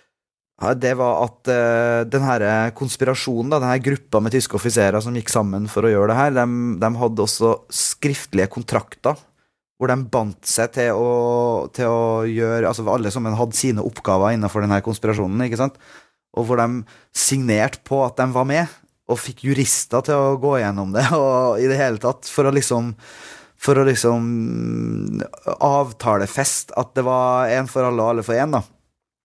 [0.79, 2.47] det var at uh, den her
[2.79, 6.21] konspirasjonen, da, den her gruppa med tyske offiserer som gikk sammen for å gjøre det
[6.21, 6.47] her, de,
[6.79, 9.18] de hadde også skriftlige kontrakter
[9.83, 14.37] hvor de bandt seg til å, til å gjøre Altså alle sammen hadde sine oppgaver
[14.37, 15.81] innenfor denne konspirasjonen, ikke sant?
[16.38, 16.83] Og hvor de
[17.16, 18.79] signerte på at de var med,
[19.11, 22.55] og fikk jurister til å gå gjennom det, og i det hele tatt, for å
[22.55, 22.95] liksom
[23.62, 24.25] For å liksom
[25.62, 28.59] avtalefeste at det var én for alle og alle for én, da.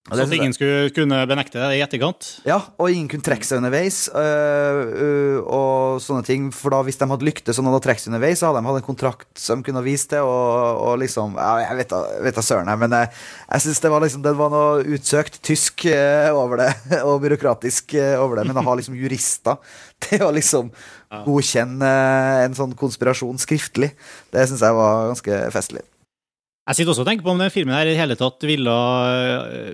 [0.07, 2.27] Så at ingen skulle kunne benekte det i etterkant?
[2.47, 4.05] Ja, og ingen kunne trekke seg underveis.
[4.15, 8.05] Øh, øh, og sånne ting, For da hvis de hadde lyktes og noen hadde trukket
[8.05, 10.21] seg underveis, så hadde de hatt en kontrakt som kunne vist det.
[10.23, 13.11] Og, og liksom ja, Jeg vet, da søren, men jeg,
[13.49, 16.71] jeg syns det, liksom, det, var noe utsøkt tysk øh, over det.
[17.09, 18.47] Og byråkratisk øh, over det.
[18.47, 19.59] Men å ha liksom jurister
[20.07, 20.71] til å liksom
[21.27, 21.91] godkjenne
[22.45, 23.93] en sånn konspirasjon skriftlig,
[24.31, 25.83] det syns jeg var ganske festlig.
[26.67, 28.73] Jeg sitter også og tenker på om den filmen her i det hele tatt ville
[28.73, 29.71] øh,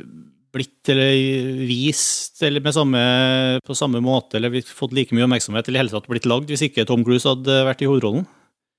[0.54, 3.02] blitt eller vist eller samme,
[3.66, 6.68] på samme måte eller fått like mye oppmerksomhet eller i hele tatt blitt lagd hvis
[6.70, 8.28] ikke Tom Cruise hadde vært i hovedrollen.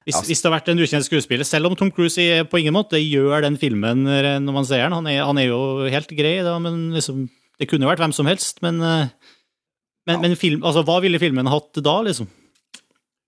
[0.04, 3.00] Hvis, hvis, det har vært en ukjent skuespiller, selv om Tom Cruise på ingen måte
[3.00, 6.58] gjør den filmen når man ser den Han er, han er jo helt grei, da,
[6.60, 7.24] men liksom,
[7.58, 8.60] det kunne vært hvem som helst.
[8.64, 9.06] Men, øh,
[10.04, 10.20] men, ja.
[10.20, 12.28] men film, altså, hva ville filmen hatt da, liksom?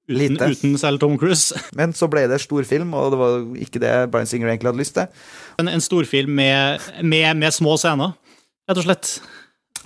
[0.06, 1.56] Uten, uten, selv Tom Cruise.
[1.78, 4.94] Men så ble det storfilm, og det var ikke det Brian Singer egentlig hadde lyst
[4.98, 5.24] til.
[5.58, 8.14] En, en storfilm med, med, med, små scener,
[8.70, 9.16] rett og slett.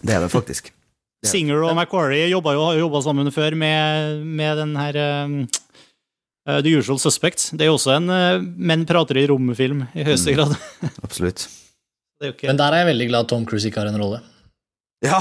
[0.00, 0.70] Det er det faktisk.
[1.20, 1.34] Det er.
[1.34, 6.96] Singer og Macquarie jobba jo, jobba sammen før med, med den her uh, The Usual
[6.96, 7.50] Suspects.
[7.52, 10.38] Det er jo også en uh, menn prater i rommet-film i høyeste mm.
[10.38, 10.54] grad.
[11.04, 11.44] Absolutt.
[12.24, 12.48] Okay.
[12.48, 14.22] Men der er jeg veldig glad Tom Cruise ikke har en rolle.
[15.04, 15.20] Ja!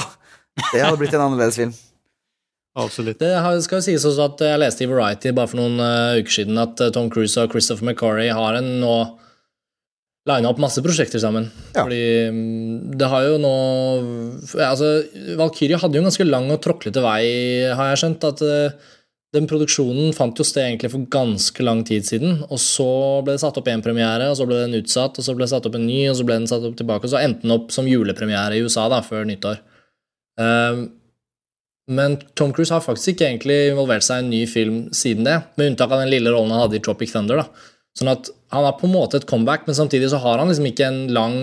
[0.71, 1.75] Det hadde blitt en annerledes film.
[2.77, 3.17] Absolutt.
[3.21, 3.31] Det
[3.65, 6.59] skal jo sies også at Jeg leste i Variety bare for noen uh, uker siden
[6.61, 8.93] at uh, Tom Cruise og Christopher McCorry har en nå
[10.29, 11.47] lina opp masse prosjekter sammen.
[11.73, 11.81] Ja.
[11.81, 13.55] Fordi um, det har jo nå
[14.53, 14.91] Altså,
[15.39, 17.25] Valkyrie hadde jo en ganske lang og tråklete vei,
[17.73, 18.29] har jeg skjønt.
[18.29, 18.95] at uh,
[19.35, 22.39] den produksjonen fant jo sted egentlig for ganske lang tid siden.
[22.49, 22.89] Og så
[23.25, 25.53] ble det satt opp én premiere, og så ble den utsatt, og så ble det
[25.53, 27.53] satt opp en ny, og så ble den satt opp tilbake, og så endte den
[27.53, 29.61] opp som julepremiere i USA da, før nyttår.
[30.39, 30.87] Uh,
[31.89, 35.39] men Tom Cruise har faktisk ikke egentlig involvert seg i en ny film siden det,
[35.57, 37.41] med unntak av den lille rollen han hadde i Tropic Thunder.
[37.41, 37.73] da.
[37.97, 40.65] Sånn at Han har på en måte et comeback, men samtidig så har han liksom
[40.65, 41.35] ikke en lang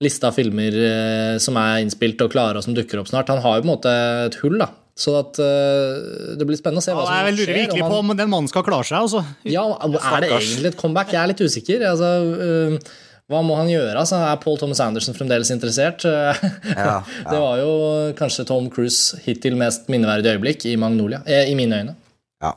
[0.00, 3.28] liste av filmer eh, som er innspilt og klare, og som dukker opp snart.
[3.28, 3.92] Han har jo på en måte
[4.28, 4.70] et hull, da.
[5.00, 7.28] Så at, uh, det blir spennende å se hva ja, som skjer.
[7.28, 9.22] Jeg lurer virkelig på om den mannen skal klare seg, altså.
[9.48, 11.12] Ja, Er det egentlig et comeback?
[11.14, 11.84] Jeg er litt usikker.
[11.88, 12.98] Altså, uh,
[13.30, 13.94] hva må han gjøre?
[13.94, 16.02] Altså, er Paul Thomas Anderson fremdeles interessert?
[16.02, 16.32] Ja,
[16.66, 16.96] ja.
[17.30, 17.70] det var jo
[18.18, 21.94] kanskje Tom Cruise hittil mest minneverdige øyeblikk i Magnolia, eh, i mine øyne.
[22.42, 22.56] Ja.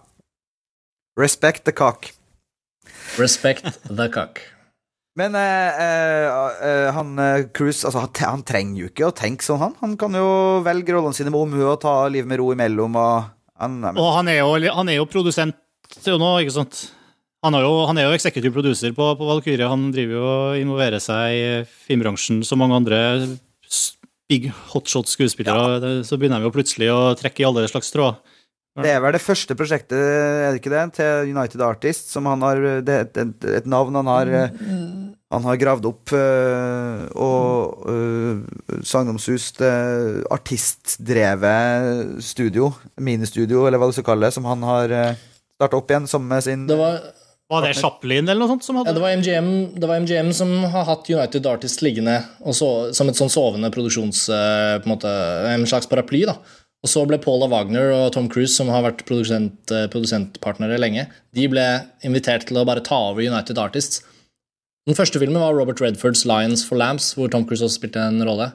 [1.19, 2.09] Respect the cock.
[3.19, 4.41] Respect the cock.
[5.15, 6.27] Men eh, eh,
[6.65, 9.77] eh han eh, Cruise altså, han trenger jo ikke å tenke sånn, han.
[9.83, 10.25] Han kan jo
[10.65, 12.97] velge rollene sine med omhu og ta livet med ro imellom.
[12.97, 13.29] Og
[13.61, 15.59] han, og han er jo, han er jo produsent
[16.01, 16.87] nå, ikke sant?
[17.43, 19.67] Han, jo, han, er jo executive producer på, på Valkyrie.
[19.67, 21.47] Han driver jo og involverer seg i
[21.87, 22.99] filmbransjen som mange andre
[24.31, 25.79] big hotshot-skuespillere.
[25.83, 26.03] Ja.
[26.07, 28.21] Så begynner de jo plutselig å trekke i alle slags tråder.
[28.73, 32.41] Det er vel det første prosjektet, er det ikke det, til United Artist, som han
[32.41, 34.31] har Det et, et, navn han har
[35.33, 38.41] Han har gravd opp øh, og øh,
[38.85, 39.53] sagnomsus
[40.31, 45.17] artistdrevet studio, ministudio, eller hva du skal kalle det, som han har øh,
[45.57, 47.01] starta opp igjen sammen med sin Det var
[47.51, 50.31] var det Chaplin eller noe sånt som hadde ja, det, var MGM, det var MGM
[50.35, 52.21] som har hatt United Artists liggende
[52.55, 54.25] så, som et sånn sovende produksjons...
[54.31, 55.11] Eh, på En, måte,
[55.51, 56.23] en slags paraply.
[56.29, 56.37] da.
[56.83, 61.05] Og så ble Paula Wagner og Tom Cruise, som har vært produsent, eh, produsentpartnere lenge,
[61.35, 61.67] de ble
[62.03, 64.01] invitert til å bare ta over United Artists.
[64.87, 68.19] Den første filmen var Robert Redfords 'Lions for Lamps', hvor Tom Cruise også spilte en
[68.27, 68.51] rolle.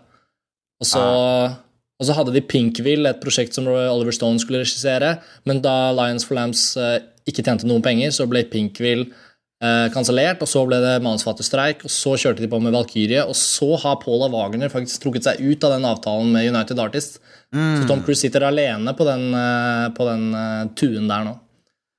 [0.83, 1.57] Og så, ah.
[1.99, 6.29] og så hadde de Pinkville, et prosjekt som Oliver Stone skulle regissere, men da 'Lions
[6.29, 10.81] for Lamps' eh, ikke tjente noen penger, så ble Pinkville eh, kansellert, og så ble
[10.85, 15.05] det manusforfatterstreik, og så kjørte de på med Valkyrie, og så har Paula Wagner faktisk
[15.05, 17.21] trukket seg ut av den avtalen med United Artists.
[17.55, 17.77] Mm.
[17.81, 21.37] Så Tom Cruise sitter alene på den, eh, på den uh, tuen der nå.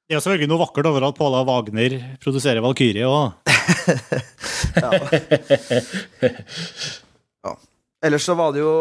[0.10, 3.38] Det er selvfølgelig noe vakkert over at Paula Wagner produserer Valkyrie òg.
[4.76, 4.92] ja.
[7.44, 7.60] ja.
[8.06, 8.74] Ellers så var det jo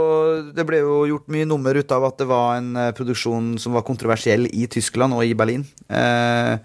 [0.55, 3.75] Det ble jo gjort mye nummer ut av at det var en uh, produksjon som
[3.75, 5.65] var kontroversiell i Tyskland og i Berlin.
[5.91, 6.59] Uh,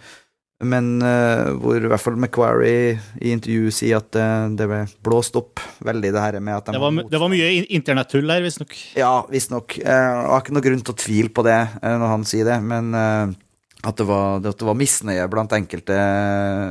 [0.63, 4.13] men uh, hvor i hvert fall Macquarie i intervjuet sier at
[4.55, 7.49] det ble blåst opp veldig, det her med at de det var, det var mye
[7.65, 8.77] internettull der, visstnok.
[8.95, 9.75] Ja, visstnok.
[9.81, 12.93] Jeg har ikke noe grunn til å tvile på det når han sier det, men
[13.83, 15.95] at det var, at det var misnøye blant enkelte,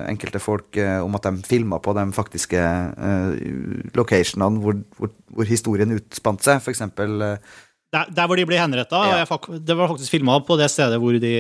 [0.09, 3.35] enkelte folk eh, om at de filma på de faktiske eh,
[3.99, 6.63] locationene hvor, hvor, hvor historien utspant seg.
[6.73, 7.53] Eksempel eh,
[7.93, 9.03] Der, der hvor de ble henretta.
[9.11, 9.27] Ja.
[9.61, 11.35] Det var faktisk filma på det stedet hvor de,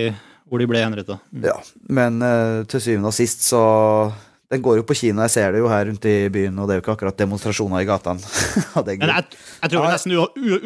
[0.44, 1.16] hvor de ble henretta.
[1.32, 1.56] Ja,
[1.88, 3.62] men eh, til syvende og sist så
[4.52, 6.74] Den går jo på kino, jeg ser det jo her rundt i byen, og det
[6.74, 8.32] er jo ikke akkurat demonstrasjoner i gatene.
[8.84, 9.28] Men jeg,
[9.62, 10.16] jeg tror nesten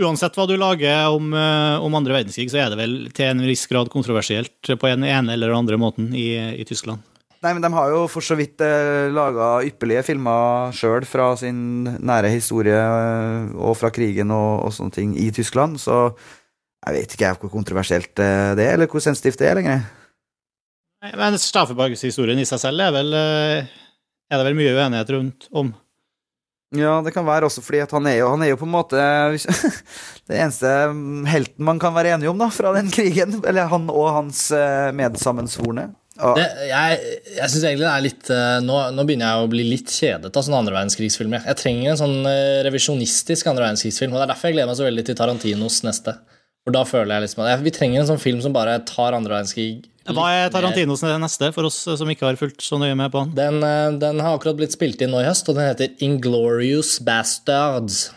[0.03, 3.45] uansett hva du lager om, eh, om andre verdenskrig, så er det vel til en
[3.47, 7.05] viss grad kontroversielt på en ene eller andre måten i, i Tyskland.
[7.45, 11.85] Nei, men de har jo for så vidt eh, laga ypperlige filmer sjøl fra sin
[11.85, 16.09] nære historie eh, og fra krigen og, og sånne ting i Tyskland, så
[16.87, 19.87] jeg vet ikke hvor kontroversielt eh, det er, eller hvor sensitivt det er lenger.
[21.15, 23.75] Men Stauffenbergs-historien i seg selv er vel eh,
[24.27, 25.75] er det vel mye uenighet rundt om.
[26.75, 28.73] Ja, det kan være også fordi at han er jo, han er jo på en
[28.75, 28.99] måte
[30.29, 30.73] det eneste
[31.31, 33.39] helten man kan være enige om da, fra den krigen.
[33.47, 35.93] Eller han og hans eh, medsammensvorne.
[36.17, 37.01] Og, Det, jeg
[37.37, 40.33] jeg syns egentlig det er litt eh, nå, nå begynner jeg å bli litt kjedet
[40.33, 41.45] av sånne andre verdenskrigsfilmer.
[41.53, 42.31] Jeg trenger en sånn
[42.67, 46.17] revisjonistisk andre verdenskrigsfilm, og det er derfor jeg gleder meg så veldig til Tarantinos neste.
[46.67, 49.15] For da føler jeg liksom at jeg- Vi trenger en sånn film som bare tar
[49.15, 53.11] andre verdenskrig Hva er Tarantinos neste, for oss som ikke har fulgt så nøye med
[53.11, 53.31] på han?
[53.35, 57.01] Den, eh, den har akkurat blitt spilt inn nå i høst, og den heter Inglorious
[57.01, 58.11] Bastards.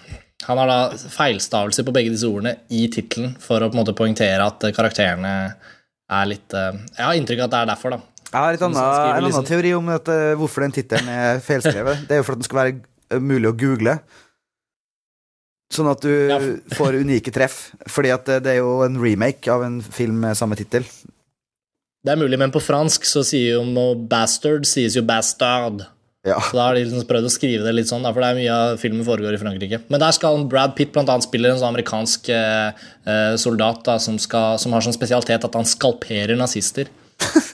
[0.46, 3.96] Han har da feilstavelser på begge disse ordene i tittelen for å på en måte
[3.98, 5.34] poengtere at eh, karakterene
[6.10, 7.98] er litt eh, Jeg har inntrykk av at det er derfor, da.
[8.30, 11.40] jeg har annet, skriver en annen liksom- teori om at, eh, hvorfor den tittelen er
[11.50, 12.08] feilskrevet.
[12.08, 12.82] Det er jo for at den skal være
[13.12, 14.00] eh, mulig å google.
[15.70, 16.12] Sånn at du
[16.78, 17.70] får unike treff.
[17.90, 20.88] Fordi at det, det er jo en remake av en film med samme tittel.
[22.00, 25.84] Det er mulig, men på fransk så sier jo noe bastard sies jo bastard.
[26.28, 26.38] Ja.
[26.44, 28.56] Så da har de liksom prøvd å skrive det litt sånn, for det er mye
[28.56, 29.82] av filmen foregår i Frankrike.
[29.92, 33.96] Men der skal Brad Pitt blant annet spille en sånn amerikansk eh, eh, soldat da,
[34.04, 36.92] som, skal, som har sånn spesialitet at han skalperer nazister.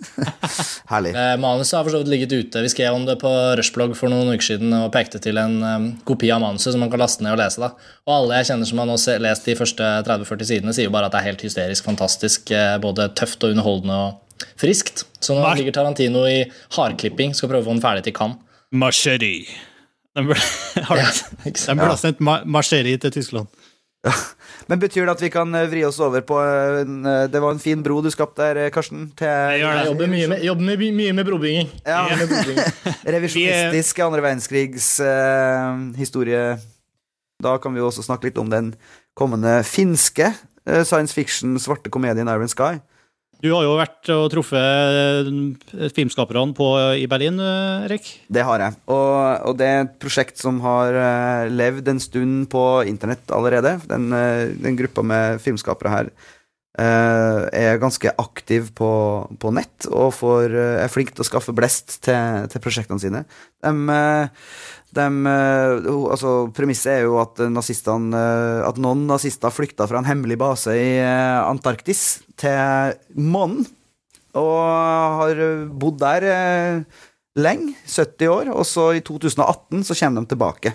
[0.92, 1.12] Herlig.
[1.16, 2.62] Eh, manuset har for så vidt ligget ute.
[2.66, 5.88] Vi skrev om det på Rushblogg for noen uker siden og pekte til en eh,
[6.08, 7.62] kopi av manuset som man kan laste ned og lese.
[7.64, 7.72] da.
[8.08, 11.10] Og alle jeg kjenner som har nå lest de første 30-40 sidene, sier jo bare
[11.10, 15.06] at det er helt hysterisk fantastisk, eh, både tøft og underholdende og friskt.
[15.20, 16.44] Så nå er- ligger Tarantino i
[16.78, 18.38] hardklipping, skal prøve å få den ferdig til Cannes.
[18.72, 19.48] Macheri.
[20.16, 20.42] Den burde,
[20.88, 21.10] har Ja,
[21.44, 23.48] den burde ha sendt ma til Tyskland.
[24.70, 27.42] Men betyr det at vi kan eh, vri oss over på eh, en, eh, Det
[27.42, 29.10] var en fin bro du skapte der, Karsten.
[29.18, 31.70] Til Jeg gjør Jeg jobber mye med, jobber med, mye med brobygging.
[31.86, 32.02] Ja.
[32.10, 32.66] Mye
[33.18, 36.58] revisjonistisk andre verdenskrigs uh, historie.
[37.44, 38.74] Da kan vi jo også snakke litt om den
[39.18, 42.82] kommende finske uh, science fiction svarte komedien Iron Sky.
[43.46, 46.66] Du har jo vært og truffet eh, filmskaperne på,
[46.98, 48.08] i Berlin, eh, Erik.
[48.26, 48.78] Det har jeg.
[48.90, 49.18] Og,
[49.52, 53.76] og det er et prosjekt som har eh, levd en stund på internett allerede.
[53.92, 58.90] Den, eh, den gruppa med filmskapere her eh, er ganske aktiv på,
[59.38, 63.28] på nett og får, eh, er flink til å skaffe blest til, til prosjektene sine.
[63.62, 64.50] De, eh,
[64.96, 70.38] de, eh, altså, premisset er jo at eh, At noen nazister flykta fra en hemmelig
[70.42, 73.66] base i eh, Antarktis til månen.
[74.36, 74.60] Og
[75.22, 75.38] har
[75.72, 76.26] bodd der
[77.40, 80.74] lenge, 70 år, og så i 2018 så kommer de tilbake.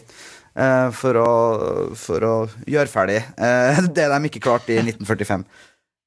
[0.97, 1.35] for, å,
[1.95, 2.33] for å
[2.67, 3.21] gjøre ferdig
[3.97, 5.45] det de ikke klarte i 1945.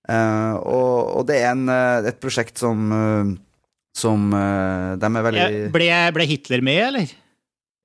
[0.09, 2.89] Eh, og, og det er en, et prosjekt som
[3.93, 7.11] som de er veldig Ble, ble Hitler med, eller?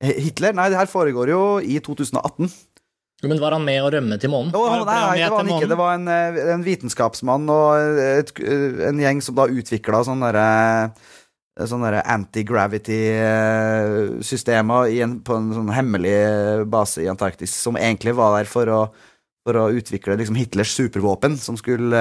[0.00, 0.52] Hitler?
[0.54, 2.48] Nei, det her foregår jo i 2018.
[3.18, 4.52] Jo, Men var han med å rømme til månen?
[4.54, 5.68] Var- nei, nei, det var han ikke.
[5.68, 10.90] Det var en, eh, en vitenskapsmann og et, en gjeng som da utvikla sånne derre
[11.58, 14.86] Sånne der anti-gravity-systemer
[15.26, 16.14] på en sånn hemmelig
[16.70, 18.94] base i Antarktis, som egentlig var der for å,
[19.42, 21.98] for å utvikle liksom Hitlers supervåpen, som skulle,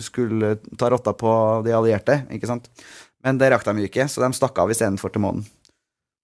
[0.00, 2.72] skulle ta rotta på de allierte, ikke sant?
[3.20, 5.44] Men det rakk de jo ikke, så de stakk av istedenfor til månen.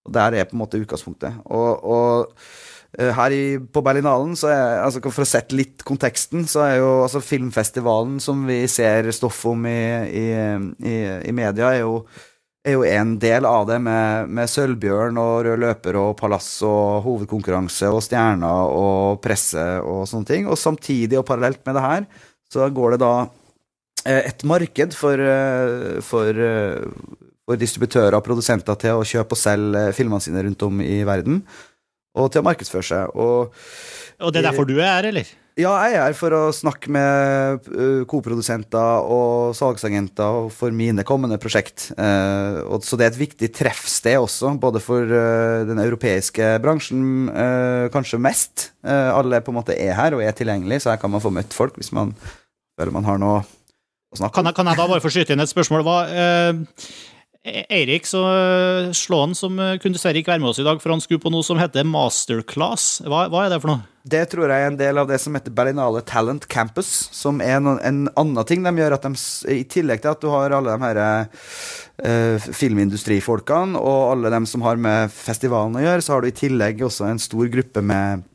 [0.07, 1.41] Og Der er på en måte utgangspunktet.
[1.45, 2.39] Og, og
[2.99, 6.79] eh, her i, på Berlinalen, så er, altså for å sette litt konteksten, så er
[6.81, 9.83] jo altså filmfestivalen som vi ser stoff om i,
[10.23, 10.27] i,
[10.87, 10.97] i,
[11.27, 12.01] i media, er jo,
[12.67, 17.03] er jo en del av det, med, med Sølvbjørn og Rød løper og Palass og
[17.07, 20.49] hovedkonkurranse og stjerner og presse og sånne ting.
[20.51, 22.09] Og samtidig og parallelt med det her,
[22.53, 23.13] så går det da
[24.07, 26.43] eh, et marked for, eh, for,
[27.47, 31.01] for distributører og produsenter til å kjøpe og selge eh, filmene sine rundt om i
[31.07, 31.41] verden,
[32.17, 33.17] og til å markedsføre seg.
[33.17, 33.53] Og
[34.19, 35.35] Og det er derfor du er her, eller?
[35.57, 41.39] ja, jeg er her for å snakke med uh, koprodusenter og salgsagenter for mine kommende
[41.41, 41.87] prosjekt.
[41.97, 47.87] Eh, så det er et viktig treffsted også, både for eh, den europeiske bransjen, eh,
[47.95, 48.71] kanskje mest.
[48.85, 51.33] Eh, alle på en måte er her og er tilgjengelig, så her kan man få
[51.33, 52.13] møtt folk hvis man
[52.77, 55.45] føler man har noe å snakke Kan jeg, kan jeg da bare få skyte inn
[55.45, 55.87] et spørsmål?
[55.89, 56.91] Hva, eh,
[57.47, 60.93] Eirik så eh, Slåen som eh, kunne dessverre ikke være med oss i dag, for
[60.95, 63.05] han skulle på noe som heter masterclass.
[63.07, 63.85] Hva, hva er det for noe?
[64.07, 67.57] Det tror jeg er en del av det som heter Berlinale Talent Campus, som er
[67.59, 68.95] en, en annen ting de gjør.
[68.99, 69.13] at de,
[69.55, 74.67] I tillegg til at du har alle de her eh, filmindustrifolkene og alle dem som
[74.67, 78.27] har med festivalen å gjøre, så har du i tillegg også en stor gruppe med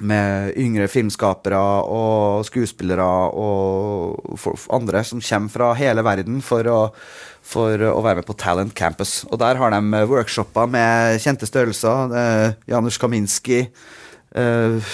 [0.00, 4.38] med yngre filmskapere og skuespillere og
[4.74, 6.80] andre som kommer fra hele verden for å,
[7.44, 9.20] for å være med på Talent Campus.
[9.30, 12.16] Og der har de workshopper med kjente størrelser.
[12.22, 13.62] Eh, Janusz Kaminski,
[14.36, 14.92] eh,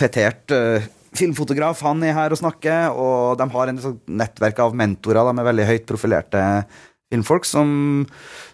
[0.00, 2.94] fetert eh, filmfotograf, han er her og snakker.
[2.94, 6.44] Og de har en sånn nettverk av mentorer, med veldig høyt profilerte
[7.10, 8.06] filmfolk som,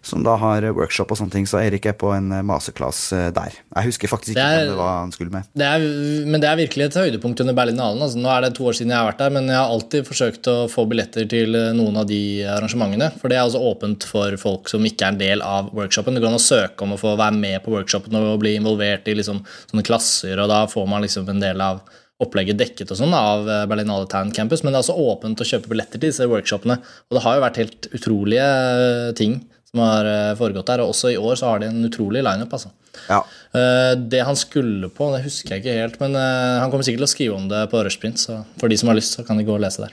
[0.03, 1.47] som da har workshop og sånne ting.
[1.49, 3.53] Så Erik er på en masterclass eh, der.
[3.77, 5.45] Jeg husker faktisk ikke Det er- hva han skulle med.
[5.53, 5.85] Det er,
[6.27, 8.01] men det er virkelig et høydepunkt under Berlinalen.
[8.03, 10.09] Altså, nå er det to år siden jeg har vært der, men jeg har alltid
[10.09, 12.23] forsøkt å få billetter til eh, noen av de
[12.57, 13.11] arrangementene.
[13.21, 16.17] For det er altså åpent for folk som ikke er en del av workshopen.
[16.17, 19.07] Det går an å søke om å få være med på workshopen og bli involvert
[19.13, 21.85] i liksom, sånne klasser, og da får man liksom en del av
[22.23, 25.49] opplegget dekket og sånn av eh, Berlinale Town Campus, men det er også åpent å
[25.49, 26.79] kjøpe billetter til disse workshopene.
[27.11, 29.39] Og det har jo vært helt utrolige eh, ting
[29.69, 32.53] som har eh, foregått der, og også i år så har de en utrolig lineup,
[32.57, 32.73] altså.
[33.11, 33.21] Ja.
[33.53, 37.13] Det han skulle på, det husker jeg ikke helt, men han kommer sikkert til å
[37.13, 39.53] skrive om det på Rushprint, så for de som har lyst, så kan de gå
[39.53, 39.93] og lese der.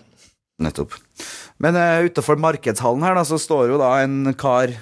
[0.64, 0.96] Nettopp.
[1.64, 4.74] Men uh, utafor markedshallen her da, så står jo da en kar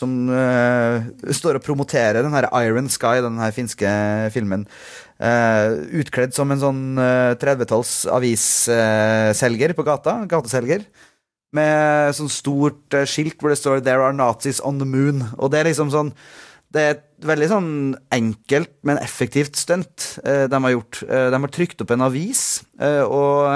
[0.00, 3.90] som uh, står og promoterer den her Iron Sky, den her finske
[4.34, 4.66] filmen.
[5.18, 10.22] Eh, utkledd som en sånn uh, 30-talls avisselger på gata.
[10.30, 10.86] Gateselger.
[11.56, 15.24] Med sånn stort eh, skilt hvor det står 'There are Nazis on the moon'.
[15.38, 16.12] Og det er liksom sånn
[16.74, 17.68] Det er et veldig sånn
[18.12, 20.98] enkelt, men effektivt stunt eh, de har gjort.
[21.06, 22.42] Eh, de har trykt opp en avis
[22.82, 23.46] eh, og,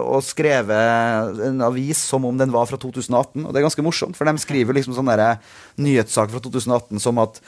[0.00, 3.44] og skrevet en avis som om den var fra 2018.
[3.44, 5.34] Og det er ganske morsomt, for de skriver liksom sånne
[5.78, 7.42] nyhetssaker fra 2018 som at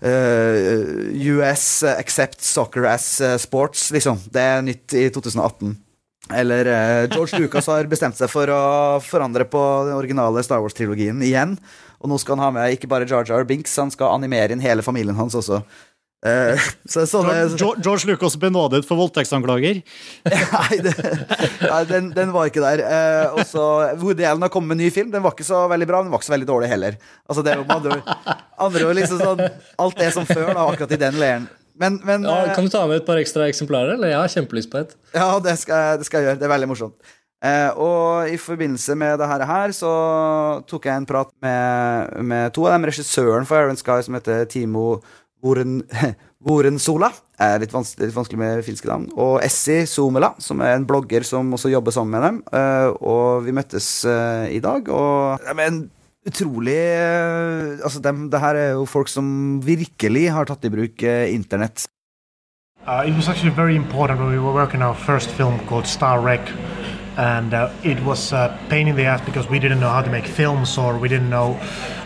[0.00, 3.10] eh, US accepts soccer as
[3.44, 4.24] sports, liksom.
[4.32, 5.76] Det er nytt i 2018.
[6.34, 8.62] Eller eh, George Lucas har bestemt seg for å
[9.00, 11.56] forandre på den originale Star Wars-trilogien igjen.
[11.98, 14.62] Og nå skal han ha med ikke bare Jar Jar Binks, han skal animere inn
[14.62, 15.62] hele familien hans også.
[16.18, 16.58] Uh,
[16.90, 19.78] så sånne, George, George Lucas benådet for voldtektsanklager.
[20.26, 20.94] Nei, det,
[21.62, 22.82] nei den, den var ikke der.
[22.82, 23.66] Uh, og så
[24.00, 25.12] Woody Allen har kommet med en ny film.
[25.14, 26.98] Den var ikke så veldig bra, men den var ikke så veldig dårlig heller.
[27.28, 29.44] Altså det er jo andre var andre liksom sånn
[29.78, 31.46] Alt det som før, da, akkurat i den leiren.
[31.78, 34.10] Men, men Ja, eh, kan du ta med et par ekstra eksemplarer, eller?
[34.10, 34.96] Jeg har kjempelyst på et.
[35.14, 36.40] Ja, det skal, det skal jeg gjøre.
[36.40, 37.12] Det er veldig morsomt.
[37.38, 39.92] Eh, og i forbindelse med det her, så
[40.66, 42.88] tok jeg en prat med, med to av dem.
[42.90, 44.98] Regissøren for Iron Sky, som heter Timo
[45.44, 45.82] Voren,
[46.46, 47.12] Vorensola.
[47.38, 49.06] Er litt, vanskelig, litt vanskelig med finske navn.
[49.14, 52.40] Og Essi Somela, som er en blogger som også jobber sammen med dem.
[52.50, 55.84] Eh, og vi møttes eh, i dag, og ja, er en
[56.28, 61.06] utrolig eh, Altså, dem, det her er jo folk som virkelig har tatt i bruk
[61.06, 61.86] eh, internett
[62.88, 66.22] Uh, it was actually very important when we were working our film called Star.
[67.18, 70.08] And uh, it was a pain in the ass because we didn't know how to
[70.08, 71.60] make films or we didn't know,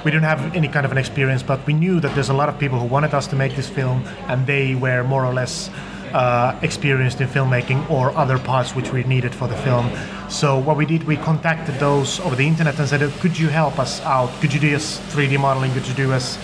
[0.07, 1.43] we didn't have any kind of an experience.
[1.43, 3.69] But we knew that there's a lot of people who wanted us to make this
[3.69, 5.69] film and they were more or less
[6.15, 9.91] uh, experienced in filmmaking or other parts which we needed for the film.
[10.31, 13.79] So what we did, we contacted those over the internet and said, could you help
[13.79, 14.31] us out?
[14.41, 15.73] Could you do us 3D modeling?
[15.75, 16.39] Could you do us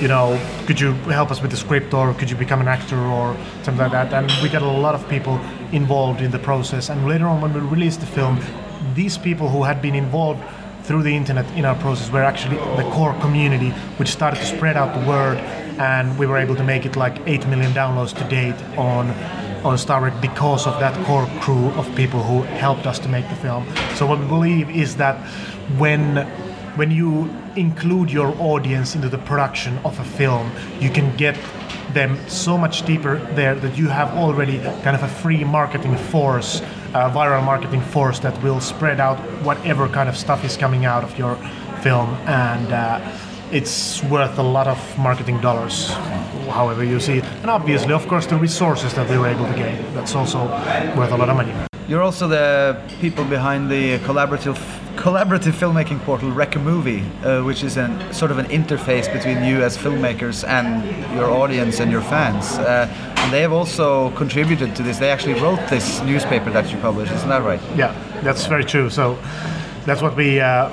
[0.00, 2.98] you know, could you help us with the script or could you become an actor
[2.98, 4.12] or something like that?
[4.12, 5.38] And we got a lot of people
[5.72, 6.90] involved in the process.
[6.90, 8.40] And later on, when we released the film,
[8.94, 10.42] these people who had been involved
[10.84, 14.76] through the internet in our process were actually the core community, which started to spread
[14.76, 15.38] out the word.
[15.78, 19.10] And we were able to make it like 8 million downloads to date on
[19.64, 23.26] on Star Trek because of that core crew of people who helped us to make
[23.30, 23.66] the film.
[23.94, 25.16] So what we believe is that
[25.78, 26.18] when
[26.76, 30.50] when you include your audience into the production of a film,
[30.80, 31.36] you can get
[31.94, 36.60] them so much deeper there that you have already kind of a free marketing force,
[36.92, 41.04] a viral marketing force that will spread out whatever kind of stuff is coming out
[41.04, 41.36] of your
[41.82, 43.00] film, and uh,
[43.52, 45.88] it's worth a lot of marketing dollars,
[46.50, 47.24] however you see it.
[47.42, 50.44] And obviously, of course, the resources that we were able to gain, that's also
[50.96, 51.73] worth a lot of money.
[51.86, 54.56] You're also the people behind the collaborative
[54.96, 59.44] collaborative filmmaking portal Rec a Movie, uh, which is an sort of an interface between
[59.44, 60.82] you as filmmakers and
[61.14, 62.52] your audience and your fans.
[62.58, 64.98] Uh, and they have also contributed to this.
[64.98, 67.12] They actually wrote this newspaper that you published.
[67.12, 67.60] isn't that right?
[67.76, 68.88] Yeah, that's very true.
[68.88, 69.18] So
[69.84, 70.70] that's what we uh,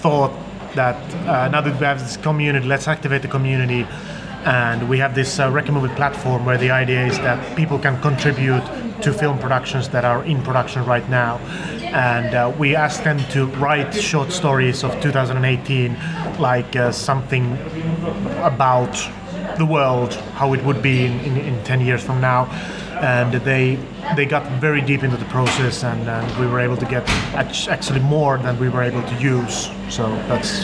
[0.00, 0.32] thought
[0.74, 0.96] that
[1.26, 3.86] uh, now that we have this community, let's activate the community
[4.44, 8.62] And we have this uh, Recommove platform where the idea is that people can contribute
[9.00, 11.38] to film productions that are in production right now.
[11.82, 15.96] And uh, we ask them to write short stories of 2018,
[16.38, 17.52] like uh, something
[18.42, 18.92] about
[19.56, 22.46] the world, how it would be in, in, in 10 years from now.
[23.00, 23.78] And they
[24.16, 28.00] they got very deep into the process, and, and we were able to get actually
[28.00, 29.70] more than we were able to use.
[29.88, 30.62] So that's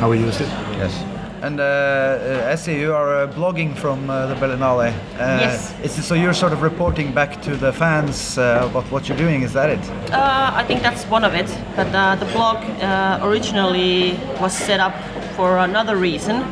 [0.00, 0.48] how we used it.
[0.76, 1.11] Yes.
[1.42, 4.92] And uh, uh, Essie, you are uh, blogging from uh, the Berlinale.
[4.92, 5.74] Uh, Yes.
[5.82, 9.18] Is it, so you're sort of reporting back to the fans uh, about what you're
[9.18, 9.80] doing, is that it?
[10.12, 11.48] Uh, I think that's one of it.
[11.74, 14.94] But uh, the blog uh, originally was set up
[15.34, 16.44] for another reason.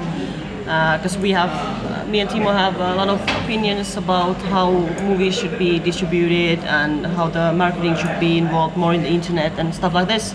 [0.64, 4.70] Because we have, uh, me and Timo have a lot of opinions about how
[5.02, 9.58] movies should be distributed and how the marketing should be involved more in the internet
[9.58, 10.32] and stuff like this.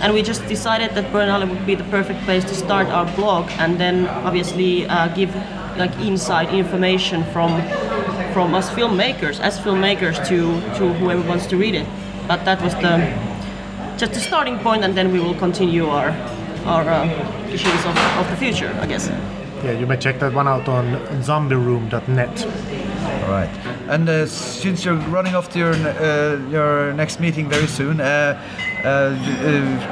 [0.00, 3.50] And we just decided that Berlinale would be the perfect place to start our blog
[3.58, 5.34] and then obviously uh, give
[5.78, 7.50] like inside information from
[8.32, 11.86] from us filmmakers, as filmmakers, to, to whoever wants to read it.
[12.28, 12.94] But that was the
[13.96, 16.10] just the starting point, and then we will continue our
[16.66, 19.08] our uh, issues of, of the future, I guess.
[19.64, 20.84] Yeah, you may check that one out on
[21.22, 22.85] zombieroom.net.
[23.22, 23.50] All right.
[23.88, 28.04] And uh, since you're running off to your uh, your next meeting very soon, uh,
[28.84, 29.16] uh, uh,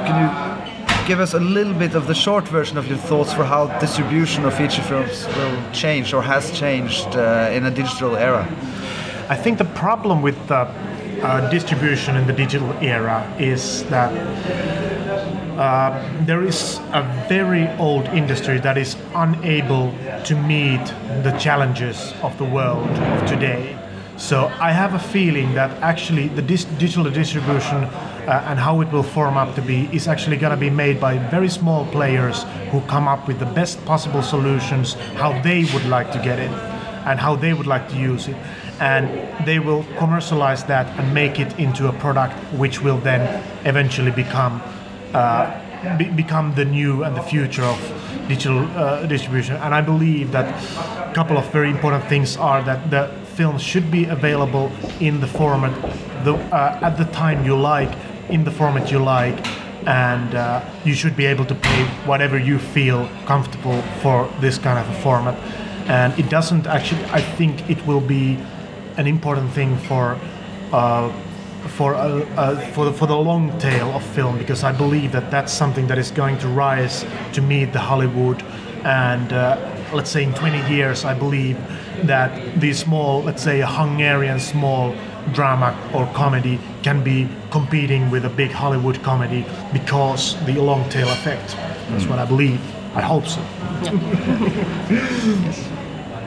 [0.05, 3.43] can you give us a little bit of the short version of your thoughts for
[3.43, 8.43] how distribution of feature films will change or has changed uh, in a digital era?
[9.29, 10.67] I think the problem with the
[11.21, 14.11] uh, distribution in the digital era is that
[15.57, 19.93] uh, there is a very old industry that is unable
[20.25, 20.85] to meet
[21.23, 23.77] the challenges of the world of today.
[24.17, 28.91] So I have a feeling that actually the dis- digital distribution uh, and how it
[28.91, 32.43] will form up to be is actually going to be made by very small players
[32.71, 36.51] who come up with the best possible solutions, how they would like to get it
[37.05, 38.35] and how they would like to use it.
[38.79, 39.09] And
[39.45, 44.61] they will commercialize that and make it into a product which will then eventually become
[45.15, 47.79] uh, be- become the new and the future of
[48.27, 49.55] digital uh, distribution.
[49.55, 50.47] And I believe that
[51.09, 53.03] a couple of very important things are that the
[53.35, 55.73] films should be available in the format
[56.25, 57.91] the, uh, at the time you like,
[58.29, 59.37] in the format you like,
[59.87, 64.79] and uh, you should be able to pay whatever you feel comfortable for this kind
[64.79, 65.35] of a format.
[65.87, 67.05] And it doesn't actually.
[67.05, 68.39] I think it will be
[68.97, 70.17] an important thing for
[70.73, 71.11] uh,
[71.69, 75.31] for a, uh, for the, for the long tail of film because I believe that
[75.31, 78.41] that's something that is going to rise to meet the Hollywood.
[78.83, 79.57] And uh,
[79.93, 81.57] let's say in 20 years I believe
[82.03, 84.95] that the small let's say a Hungarian small
[85.33, 91.09] drama or comedy can be competing with a big Hollywood comedy because the long tail
[91.09, 91.55] effect.
[91.89, 92.59] That's what I believe.
[92.95, 93.41] I hope so.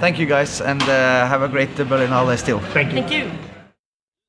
[0.01, 2.61] Thank you guys, and uh, have a great Berlinale still.
[2.61, 3.03] thank you.
[3.03, 3.48] Thank you.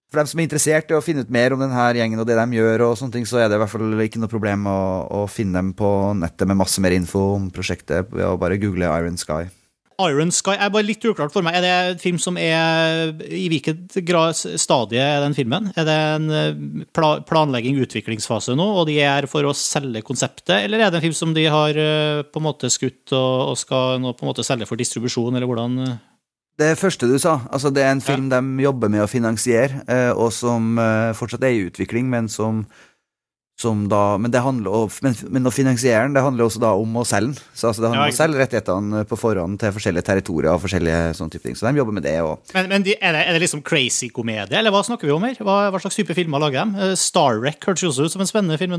[0.10, 2.40] For dem som er interessert i å finne ut mer om denne gjengen og det
[2.40, 4.80] de gjør, og sånne ting, så er det i hvert fall ikke noe problem å,
[5.22, 8.90] å finne dem på nettet med masse mer info om prosjektet ved å bare google
[8.90, 9.46] Iron Sky.
[10.00, 11.58] Iron Sky er bare litt uklart for meg.
[11.60, 13.98] Er det en film som er I hvilket
[14.62, 15.70] stadie er den filmen?
[15.76, 16.62] Er det en eh,
[16.96, 21.08] pla planlegging, utviklingsfase nå, og de er for å selge konseptet, eller er det en
[21.10, 24.46] film som de har eh, på en måte skutt og, skal nå på en måte
[24.48, 25.82] selge for distribusjon, eller hvordan?
[26.60, 30.10] Det første du sa, altså det er en film de jobber med å finansiere, eh,
[30.12, 32.66] og som eh, fortsatt er i utvikling, men som
[33.90, 37.34] da Men om, men, men å finansiere den, det handler også da om å selge
[37.34, 37.42] den.
[37.54, 40.62] Så altså det handler Ja, om å selge rettighetene på forhånd til forskjellige territorier og
[40.64, 41.58] forskjellige sånne type ting.
[41.60, 42.16] Så de jobber med det.
[42.24, 45.16] også Men, men de, er, det, er det liksom crazy komedie, eller hva snakker vi
[45.16, 45.36] om her?
[45.44, 46.86] Hva, hva slags type filmer lager de?
[46.90, 48.78] Eh, Starwreck hørtes jo også ut som en spennende film.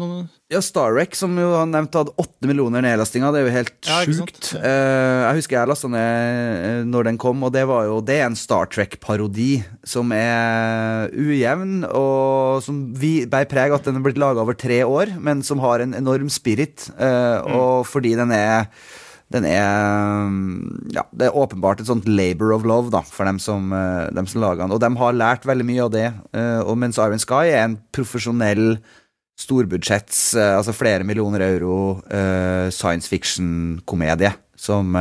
[0.52, 4.00] Ja, Starwreck, som jo han nevnte hadde åtte millioner nedlastinger, det er jo helt Ja,
[4.08, 4.52] sjukt.
[4.56, 8.16] Eh, jeg husker jeg lasta ned eh, når den kom, og det var jo Det
[8.20, 14.04] er en Star Trek-parodi som er ujevn, og som vi bærer preg at den er
[14.06, 18.34] blitt laga over tre år, men som har en enorm spirit, eh, og fordi den
[18.36, 18.68] er
[19.30, 23.38] den er mm, Ja, det er åpenbart et sånt labor of love da, for dem
[23.38, 24.74] som, eh, dem som lager den.
[24.74, 26.08] Og de har lært veldig mye av det.
[26.34, 28.80] eh, og mens Iron Sky er en profesjonell
[29.38, 32.02] storbudsjetts, altså flere millioner euro,
[32.68, 34.92] science fiction-komedie som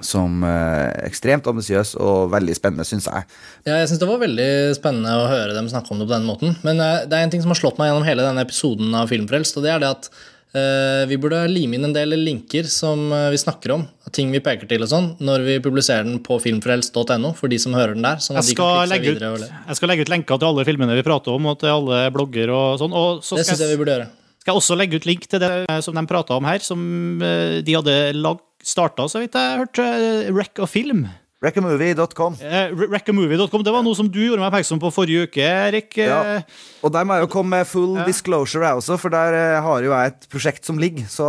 [0.00, 3.28] som eh, ekstremt ambisiøs og veldig spennende, syns jeg.
[3.68, 6.28] Ja, jeg syns det var veldig spennende å høre dem snakke om det på den
[6.28, 6.56] måten.
[6.66, 9.10] Men eh, det er en ting som har slått meg gjennom hele denne episoden av
[9.12, 10.08] Filmfrelst, og det er det at
[10.54, 14.42] eh, vi burde lime inn en del linker som eh, vi snakker om, ting vi
[14.44, 18.04] peker til og sånn, når vi publiserer den på filmfrelst.no, for de som hører den
[18.04, 18.20] der.
[18.20, 20.66] Sånn at Jeg de kan skal, legge ut, jeg skal legge ut lenker til alle
[20.68, 22.92] filmene vi prater om, og til alle blogger og sånn.
[22.96, 24.10] Og så Det syns jeg vi burde gjøre.
[24.42, 25.52] skal jeg også legge ut link til det
[25.86, 26.80] som de prata om her, som
[27.22, 29.88] eh, de hadde lag, starta, så vidt jeg hørte,
[30.32, 31.06] Wreck of Film.
[31.42, 32.36] Reckamovie.com.
[32.38, 33.64] Eh, Reckamovie.com.
[33.66, 35.96] Det var noe som du gjorde meg oppmerksom på forrige uke, Erik.
[35.98, 36.20] Ja.
[36.38, 39.56] Eh, Og der må jeg jo komme med full disclosure, jeg også, for der eh,
[39.64, 41.08] har jo jeg et prosjekt som ligger.
[41.10, 41.26] Så,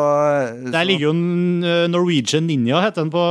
[0.70, 1.16] Der ligger jo
[1.90, 3.24] Norwegian Ninja, heter den på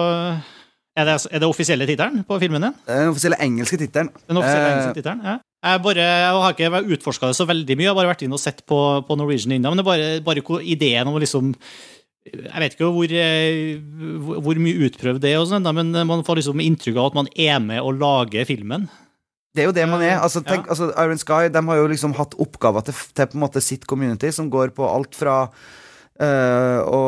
[0.99, 2.75] Er det, er det offisielle tittelen på filmen din?
[2.91, 4.11] Den offisielle engelske tittelen.
[4.29, 5.23] Den offisielle Eh, engelske tittelen?
[5.25, 5.39] Ja.
[5.63, 8.35] Jeg, bare, jeg har ikke utforska det så veldig mye, jeg har bare vært inn
[8.35, 8.77] og sett på,
[9.07, 9.71] på Norwegian Ninja.
[9.71, 11.55] Men det er bare, bare ideen om å liksom
[12.23, 13.81] Jeg vet ikke hvor, eh,
[14.23, 17.17] hvor hvor mye utprøvd det er, og sånn, men man får liksom inntrykk av at
[17.19, 18.89] man er med og lager filmen.
[19.53, 20.17] Det er jo det man er.
[20.23, 20.71] Altså, tenk, Ja.
[20.73, 23.87] altså, Iron Sky de har jo liksom hatt oppgaver til, til på en måte sitt
[23.91, 25.51] community, som går på alt fra
[26.23, 27.03] øh, å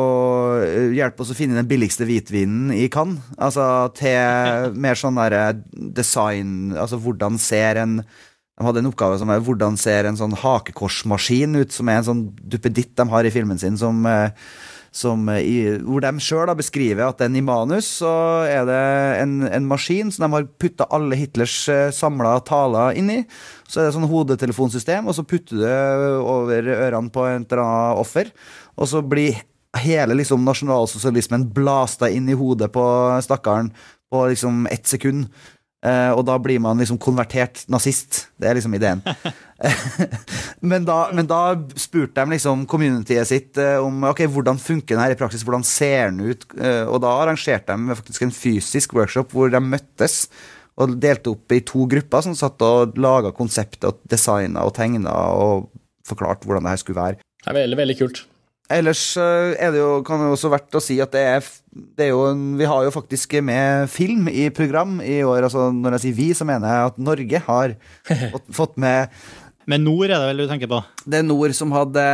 [0.93, 3.65] hjelpe oss å finne den billigste hvitvinen i Cannes, altså
[3.97, 9.41] til mer sånn derre design Altså hvordan ser en De hadde en oppgave som er
[9.43, 13.59] hvordan ser en sånn hakekorsmaskin ut, som er en sånn duppeditt de har i filmen
[13.59, 14.29] sin, som eh,
[14.95, 18.11] som eh, i, hvor de sjøl beskriver at den i manus så
[18.47, 18.83] er det
[19.21, 23.17] en, en maskin som de har putta alle Hitlers uh, samla taler inn i.
[23.67, 25.81] Så er det sånn hodetelefonsystem, og så putter du det
[26.21, 28.31] over ørene på et eller annet offer.
[28.79, 29.41] Og så blir
[29.83, 32.85] hele liksom nasjonalsosialismen blasta inn i hodet på
[33.25, 33.73] stakkaren
[34.11, 35.27] på liksom ett sekund.
[35.85, 38.25] Eh, og da blir man liksom konvertert nazist.
[38.41, 39.03] Det er liksom ideen.
[40.71, 41.41] men, da, men da
[41.79, 45.65] spurte de liksom communityet sitt eh, om ok, hvordan funker den her i praksis, hvordan
[45.67, 46.47] ser den ut?
[46.57, 50.25] Eh, og da arrangerte de faktisk en fysisk workshop hvor de møttes
[50.81, 55.13] og delte opp i to grupper som satt og laga konseptet og designa og tegna
[55.37, 55.69] og
[56.05, 57.21] forklarte hvordan det her skulle være.
[57.45, 58.25] Det er veldig, veldig kult.
[58.71, 62.07] Ellers eh, er det jo, kan det også verdt å si at det er, det
[62.07, 65.45] er jo en, Vi har jo faktisk med film i program i år.
[65.45, 67.75] altså Når jeg sier vi, så mener jeg at Norge har
[68.33, 69.13] fått, fått med
[69.69, 70.79] Men Nord er det vel du tenker på?
[71.05, 72.05] Det er Nord som hadde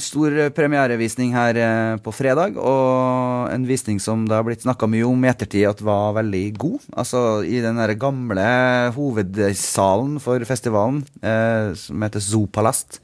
[0.00, 5.04] stor premierevisning her eh, på fredag, og en visning som det har blitt snakka mye
[5.08, 6.88] om i ettertid at var veldig god.
[6.96, 8.48] Altså i den gamle
[8.96, 13.00] hovedsalen for festivalen, eh, som heter Zoopalast.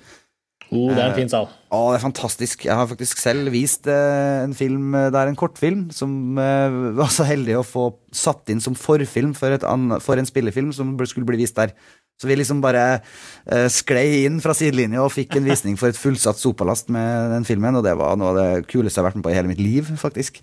[0.74, 1.48] Oh, det er en fin sal.
[1.70, 2.64] Å, det er fantastisk.
[2.66, 7.12] Jeg har faktisk selv vist eh, en film det er en kortfilm, som eh, var
[7.14, 11.28] så heldig å få satt inn som forfilm for, annet, for en spillefilm som skulle
[11.30, 11.74] bli vist der.
[12.20, 15.98] Så vi liksom bare uh, sklei inn fra sidelinja og fikk en visning for et
[15.98, 19.18] fullsatt sopalast med den filmen, og det var noe av det kuleste jeg har vært
[19.18, 20.38] med på i hele mitt liv, faktisk.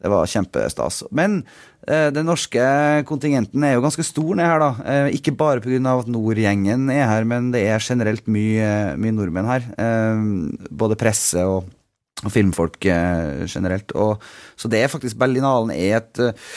[0.00, 1.02] Det var kjempestas.
[1.12, 1.42] Men
[1.84, 2.64] uh, den norske
[3.08, 4.70] kontingenten er jo ganske stor ned her, da.
[4.80, 5.76] Uh, ikke bare pga.
[5.92, 9.68] at Nordgjengen er her, men det er generelt mye, mye nordmenn her.
[10.72, 11.68] Både presse og,
[12.24, 13.94] og filmfolk eh, generelt.
[13.96, 14.24] Og,
[14.58, 16.48] så det er faktisk Berlinalen er, eh,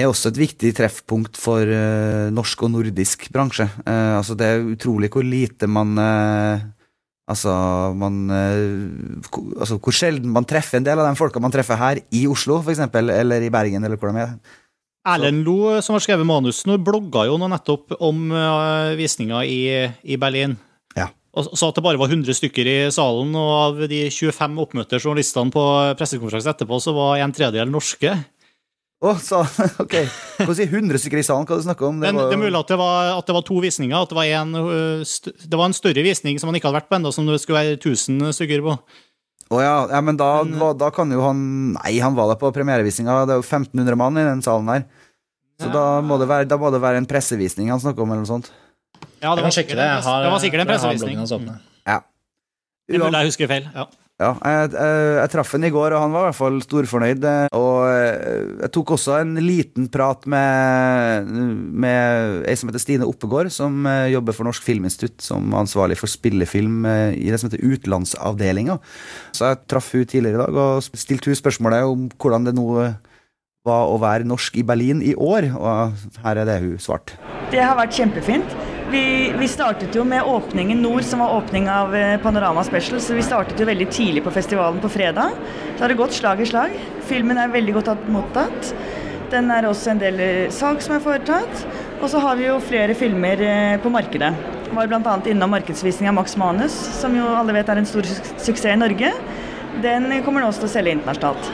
[0.00, 3.68] er også et viktig treffpunkt for eh, norsk og nordisk bransje.
[3.84, 6.70] Eh, altså det er utrolig hvor lite man eh,
[7.24, 7.48] Altså,
[7.96, 12.26] man, altså hvor sjelden man treffer en del av de folka man treffer her i
[12.28, 14.34] Oslo, eksempel, eller i Bergen, eller hvor de er.
[15.08, 19.58] Erlend Lo, som har skrevet manus nå, blogga jo nå nettopp om uh, visninga i,
[20.04, 20.58] i Berlin.
[21.34, 21.42] Ja.
[21.42, 25.00] Og sa at det bare var 100 stykker i salen, og av de 25 oppmøtte
[25.02, 25.64] journalistene på
[25.98, 28.12] pressekonferansen etterpå, så var en tredjedel norske.
[29.04, 29.42] Oh, så,
[29.82, 29.96] ok.
[30.46, 31.98] Hva si 100 stykker i salen, hva du snakker om?
[32.00, 33.96] Men var- det er mulig at det var, at det var to visninger.
[33.98, 36.96] At det var, en, det var en større visning som han ikke hadde vært på
[37.00, 38.78] ennå, som det skulle være 1000 stykker på.
[39.52, 40.30] Å ja, ja, men da,
[40.62, 41.42] var- da kan jo han
[41.74, 43.18] Nei, han var der på premierevisninga.
[43.28, 44.86] Det er jo 1500 mann i den salen her.
[45.60, 48.24] Så da, må det være, da må det være en pressevisning han snakker om, eller
[48.24, 48.48] noe sånt.
[49.22, 49.88] Ja, Jeg kan sjekke det.
[49.90, 51.18] Jeg har, det var sikkert en pressevisning.
[51.18, 51.32] hans.
[51.86, 52.00] Ja.
[52.88, 53.68] Det er mulig jeg husker feil.
[53.74, 53.86] Ja.
[54.14, 57.24] Ja, jeg, jeg, jeg traff han i går, og han var i hvert fall storfornøyd.
[57.26, 61.32] eh, Og eh, jeg tok også en liten prat med,
[61.82, 66.06] med ei som heter Stine Oppegård, som eh, jobber for Norsk Filminstitutt som ansvarlig for
[66.06, 68.78] spillefilm i det som heter Utenlandsavdelinga.
[69.34, 72.68] Så jeg traff hun tidligere i dag og stilte hun spørsmålet om hvordan det nå
[73.66, 77.18] var å være norsk i Berlin i år, og her er det hun svarte.
[77.50, 78.54] Det har vært kjempefint.
[78.90, 83.00] Vi, vi startet jo med åpningen Nord, som var åpning av eh, Panorama Special.
[83.00, 85.32] Så vi startet jo veldig tidlig på festivalen på fredag.
[85.76, 86.76] Så har det gått slag i slag.
[87.08, 88.74] Filmen er veldig godt tatt- mottatt.
[89.32, 91.64] Den er også en del eh, salg som er foretatt.
[92.02, 94.30] Og så har vi jo flere filmer eh, på markedet.
[94.74, 95.16] Var bl.a.
[95.32, 98.78] innom markedsvisning av Max Manus, som jo alle vet er en stor su- suksess i
[98.78, 99.10] Norge.
[99.82, 101.50] Den kommer nå også til å selge internasjonalt.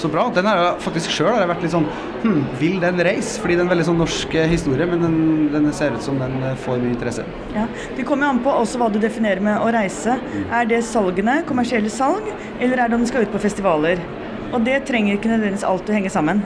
[0.00, 0.26] Så bra.
[0.34, 1.86] Den har jeg faktisk sjøl vært litt sånn
[2.22, 3.40] hm, Vil den reise?
[3.42, 5.18] Fordi det er en veldig sånn norsk eh, historie, men den,
[5.54, 7.26] den ser ut som den eh, får mye interesse.
[7.56, 7.66] Ja,
[7.96, 10.16] Det kommer jo an på også hva du definerer med å reise.
[10.48, 12.28] Er det salgene, kommersielle salg,
[12.60, 14.02] eller er det om du skal ut på festivaler?
[14.50, 16.40] Og det trenger ikke nødvendigvis alltid henge sammen.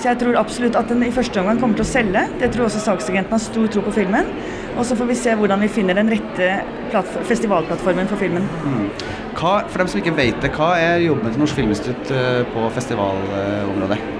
[0.00, 2.24] Så jeg tror absolutt at den i første omgang kommer til å selge.
[2.40, 4.28] Det tror også saksagenten har stor tro på filmen.
[4.76, 6.50] Og så får vi se hvordan vi finner den rette
[7.28, 8.46] festivalplattformen for filmen.
[9.36, 12.66] Hva, for dem som ikke vet det, hva er jobben til Norsk Filminstitutt eh, på
[12.76, 14.00] festivalområdet?
[14.00, 14.16] Eh,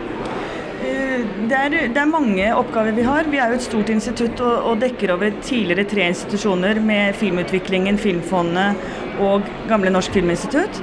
[1.50, 3.26] Det er, det er mange oppgaver vi har.
[3.28, 7.98] Vi er jo et stort institutt og, og dekker over tidligere tre institusjoner med Filmutviklingen,
[7.98, 8.78] Filmfondet
[9.20, 10.78] og Gamle Norsk Filminstitutt.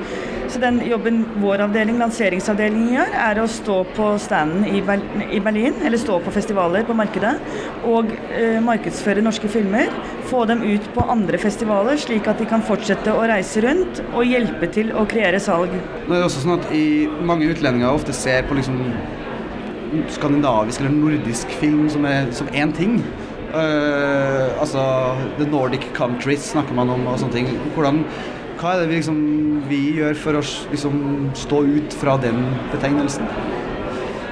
[0.48, 4.82] Så den jobben vår avdeling, lanseringsavdelingen, gjør, er å stå på standen i,
[5.44, 7.34] Berlin, eller stå på festivaler på markedet,
[7.88, 9.92] og eh, markedsføre norske filmer.
[10.32, 14.28] Få dem ut på andre festivaler, slik at de kan fortsette å reise rundt og
[14.28, 15.76] hjelpe til å kreere salg.
[16.08, 16.72] Nå er det også sånn at
[17.28, 18.82] mange utlendinger ofte ser på liksom
[20.12, 23.00] skandinavisk eller nordisk film som er som én ting.
[23.48, 24.82] Uh, altså
[25.38, 27.54] The Nordic Countries snakker man om og sånne ting.
[27.76, 28.02] Hvordan,
[28.58, 29.22] hva er det vi, liksom,
[29.70, 30.98] vi gjør for å liksom,
[31.38, 32.42] stå ut fra den
[32.74, 33.30] betegnelsen?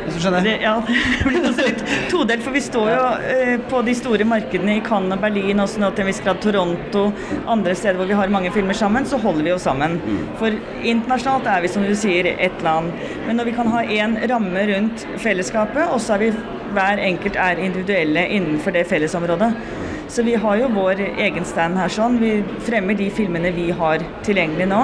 [0.05, 0.45] Hvis du skjønner?
[0.45, 4.27] Det, ja, det blir også litt todelt, for vi står jo eh, på de store
[4.29, 7.07] markedene i Cannes og Berlin, også nå til en viss grad Toronto,
[7.51, 9.97] andre steder hvor vi har mange filmer sammen, så holder vi oss sammen.
[10.41, 12.93] For internasjonalt er vi, som du sier, ett land.
[13.25, 16.35] Men når vi kan ha én ramme rundt fellesskapet, og så er vi
[16.75, 19.53] hver enkelt er individuelle innenfor det fellesområdet.
[20.07, 22.19] Så vi har jo vår egen stand her sånn.
[22.21, 22.37] Vi
[22.67, 24.83] fremmer de filmene vi har tilgjengelig nå,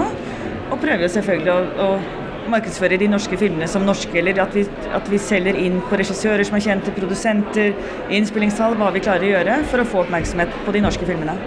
[0.72, 5.12] og prøver selvfølgelig å, å markedsføre de norske filmene som norske, eller at vi, at
[5.12, 7.76] vi selger inn på regissører som er kjente, produsenter,
[8.12, 11.38] innspillingstall, hva vi klarer å gjøre for å få oppmerksomhet på de norske filmene.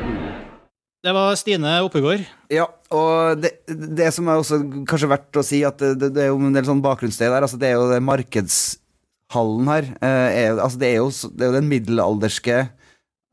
[1.04, 2.22] Det var Stine Oppegård.
[2.54, 2.64] Ja,
[2.94, 6.38] og det, det som er også kanskje verdt å si, at det, det er jo
[6.40, 7.44] en del sånn bakgrunnssted der.
[7.44, 9.90] Altså det er jo det markedshallen her.
[9.98, 12.62] eh, Er, altså det, er jo, det er jo den middelalderske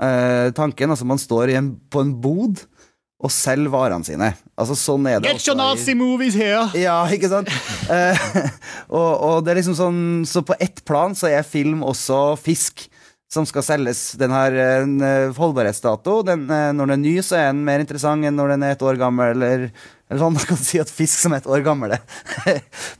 [0.01, 0.93] eh, tanken.
[0.93, 2.63] Altså man står i en, på en bod
[3.21, 4.31] og selger varene sine.
[4.57, 6.65] Altså sånn er det Get your Nazi movies here!
[6.77, 7.51] ja, ikke sant?
[7.91, 8.23] Eh,
[8.97, 12.87] og, og det er liksom sånn Så på ett plan så er film også fisk
[13.31, 13.99] som skal selges.
[14.19, 16.17] Den har en eh, holdbarhetsdato.
[16.27, 18.83] Den, når den er ny, så er den mer interessant enn når den er et
[18.83, 19.37] år gammel.
[19.37, 19.69] Eller,
[20.11, 21.93] eller sånn, man kan si at fisk som er et år gammel,
[22.45, 22.57] det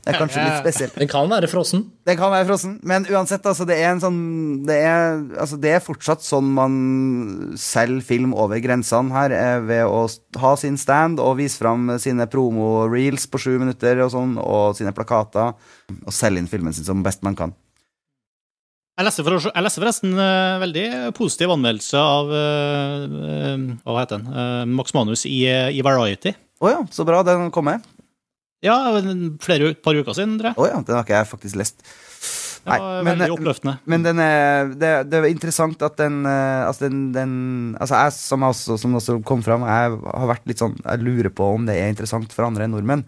[0.08, 0.94] er kanskje litt spesielt.
[0.96, 1.82] Den kan være frossen.
[2.08, 4.20] Den kan være frossen, men uansett, altså, det er en sånn
[4.64, 6.78] det er, altså, det er fortsatt sånn man
[7.60, 10.06] selger film over grensene her, eh, ved å
[10.40, 14.94] ha sin stand og vise fram sine promo-reels på sju minutter og sånn, og sine
[14.96, 15.52] plakater,
[15.92, 17.52] og selge inn filmen sin som best man kan.
[18.96, 20.86] Jeg leste, for, jeg leste forresten uh, veldig
[21.16, 24.72] positiv anmeldelse av uh, uh, Hva heter den?
[24.76, 26.34] Max Manus i, i Variety.
[26.62, 27.82] Å ja, så bra, den kom med.
[28.62, 28.76] Ja,
[29.42, 30.58] flere, par uker siden, tror jeg.
[30.62, 31.82] Å ja, den har ikke jeg faktisk lest.
[32.62, 33.74] Det var veldig oppløftende.
[33.90, 37.32] Men den er, det, det er interessant at den eh, Altså, den, den
[37.74, 41.32] altså jeg som, også, som også kom fram, jeg har vært litt sånn Jeg lurer
[41.34, 43.02] på om det er interessant for andre enn nordmenn.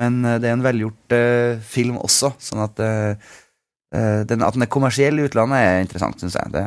[0.00, 3.32] Men eh, det er en velgjort uh, film også, sånn at eh,
[4.28, 6.52] den, At den er kommersiell i utlandet, er interessant, syns jeg.
[6.52, 6.66] Det,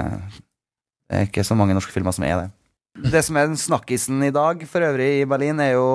[1.06, 2.50] det er ikke så mange norske filmer som er det.
[2.94, 5.86] Det som er den snakkisen i dag for øvrig i Berlin, er jo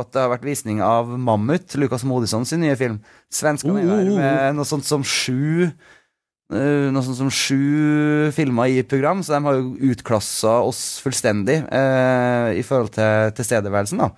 [0.00, 2.96] at det har vært visning av Mammut, Lukas Modisson sin nye film.
[3.30, 8.82] Svenskene er der med noe sånt som sju eh, Noe sånt som sju filmer i
[8.82, 14.10] program, så de har jo utklassa oss fullstendig eh, i forhold til tilstedeværelsen, da.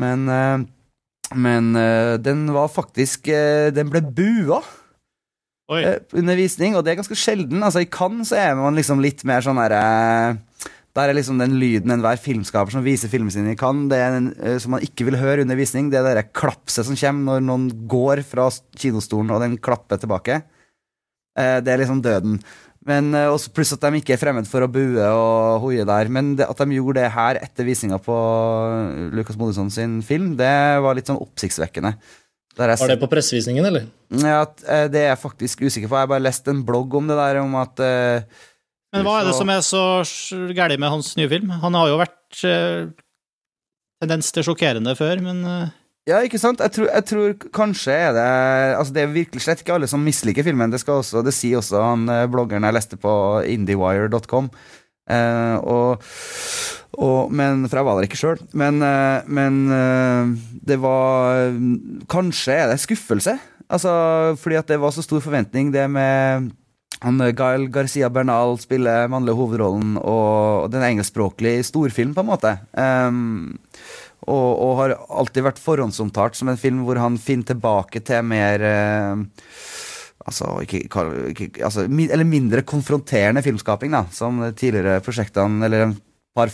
[0.00, 0.58] Men, eh,
[1.36, 4.62] men eh, den var faktisk eh, Den ble bua
[5.76, 7.60] eh, under visning, og det er ganske sjelden.
[7.60, 10.38] Altså, I Cannes så er man liksom litt mer sånn herre
[10.98, 13.86] Der er liksom den lyden enhver filmskaper som viser filmen sin kan.
[13.90, 15.92] Det er den, eh, som man ikke vil høre under visning.
[15.92, 20.42] Det er det klapset som kommer når noen går fra kinostolen, og den klapper tilbake.
[21.38, 22.40] Eh, det er liksom døden.
[22.88, 26.10] Men eh, også Pluss at de ikke er fremmed for å bue og hoie der.
[26.10, 28.16] Men det, at de gjorde det her etter visninga på
[29.14, 31.94] Lucas Modisson sin film, det var litt sånn oppsiktsvekkende.
[32.58, 33.84] Var det på pressevisningen, eller?
[34.18, 34.40] ja,
[34.90, 35.94] det er jeg faktisk usikker på.
[35.94, 38.47] Jeg har bare lest en blogg om det der, om at eh,
[38.94, 39.82] Men hva er det som er så
[40.56, 41.50] galt med hans nye film?
[41.62, 42.88] Han har jo vært eh,
[44.00, 45.74] tendens til sjokkerende før, men eh,
[46.08, 46.62] Ja, ikke sant?
[46.64, 48.28] Jeg tror, jeg tror kanskje er det
[48.78, 50.72] Altså, det er virkelig slett ikke alle som misliker filmen.
[50.72, 53.12] Det, skal også, det sier også han eh, bloggeren jeg leste på
[53.44, 54.48] indiewire.com.
[55.08, 56.08] Eh, og,
[56.96, 58.40] og, men, for jeg var der ikke sjøl.
[58.56, 59.60] Men, eh, men
[60.64, 61.52] det var
[62.08, 63.36] Kanskje er det skuffelse.
[63.68, 63.92] Altså,
[64.40, 66.48] fordi at det var så stor forventning, det med
[67.04, 72.30] han eh, Gael Garcia Bernal spiller mannlig hovedrollen, og, den er engelskspråklig storfilm, på en
[72.30, 72.54] måte.
[72.72, 73.58] Um,
[74.28, 78.64] og, og har alltid vært forhåndsomtalt som en film hvor han finner tilbake til mer
[78.66, 79.26] uh,
[80.28, 80.82] Altså, ikke,
[81.30, 85.94] ikke, altså Eller mindre konfronterende filmskaping, da, som tidligere prosjektene, eller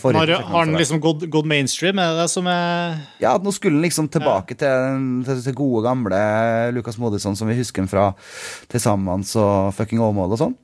[0.01, 1.99] forrige Har, har den liksom gått, gått mainstream?
[2.01, 5.83] Er det det som er Ja, nå skulle den liksom tilbake til, til, til gode,
[5.85, 6.21] gamle
[6.75, 8.07] Lukas Modisson, som vi husker fra
[8.71, 10.57] Til sammen og Fucking Åmål og sånn.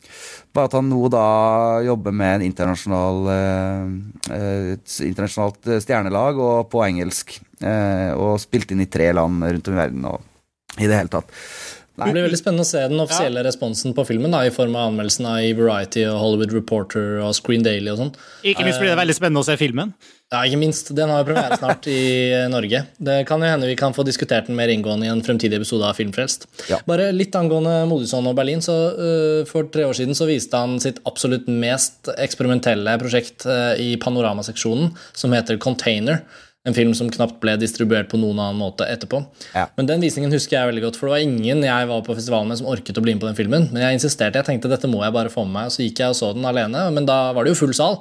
[0.52, 1.26] Bare at han nå da
[1.86, 3.94] jobber med en internasjonal eh,
[4.34, 7.38] eh, et internasjonalt stjernelag og på engelsk.
[7.62, 10.28] Eh, og spilt inn i tre land rundt om i verden og
[10.80, 11.32] i det hele tatt.
[12.00, 14.90] Det blir veldig spennende å se den offisielle responsen på filmen, da, i form av
[14.90, 18.12] anmeldelsene i Variety og Hollywood Reporter og Screen Daily og sånn.
[18.48, 19.92] Ikke minst blir det veldig spennende å se filmen.
[20.32, 20.94] Ja, ikke minst.
[20.96, 22.86] Den har jo premiere snart i Norge.
[23.04, 25.90] Det kan jo hende vi kan få diskutert den mer inngående i en fremtidig episode
[25.90, 26.48] av Filmfrelst.
[26.72, 26.80] Ja.
[26.88, 28.64] Bare litt angående Modusson og Berlin.
[28.64, 33.76] så uh, For tre år siden så viste han sitt absolutt mest eksperimentelle prosjekt uh,
[33.76, 36.24] i panoramaseksjonen, som heter Container.
[36.68, 39.24] En film som knapt ble distribuert på noen annen måte etterpå.
[39.56, 39.66] Ja.
[39.80, 42.52] Men den visningen husker jeg veldig godt, for det var ingen jeg var på festivalen
[42.52, 43.66] med som orket å bli med på den filmen.
[43.72, 46.04] Men jeg insisterte, jeg tenkte dette må jeg bare få med meg, og så gikk
[46.04, 46.84] jeg og så den alene.
[46.94, 47.98] Men da var det jo full sal.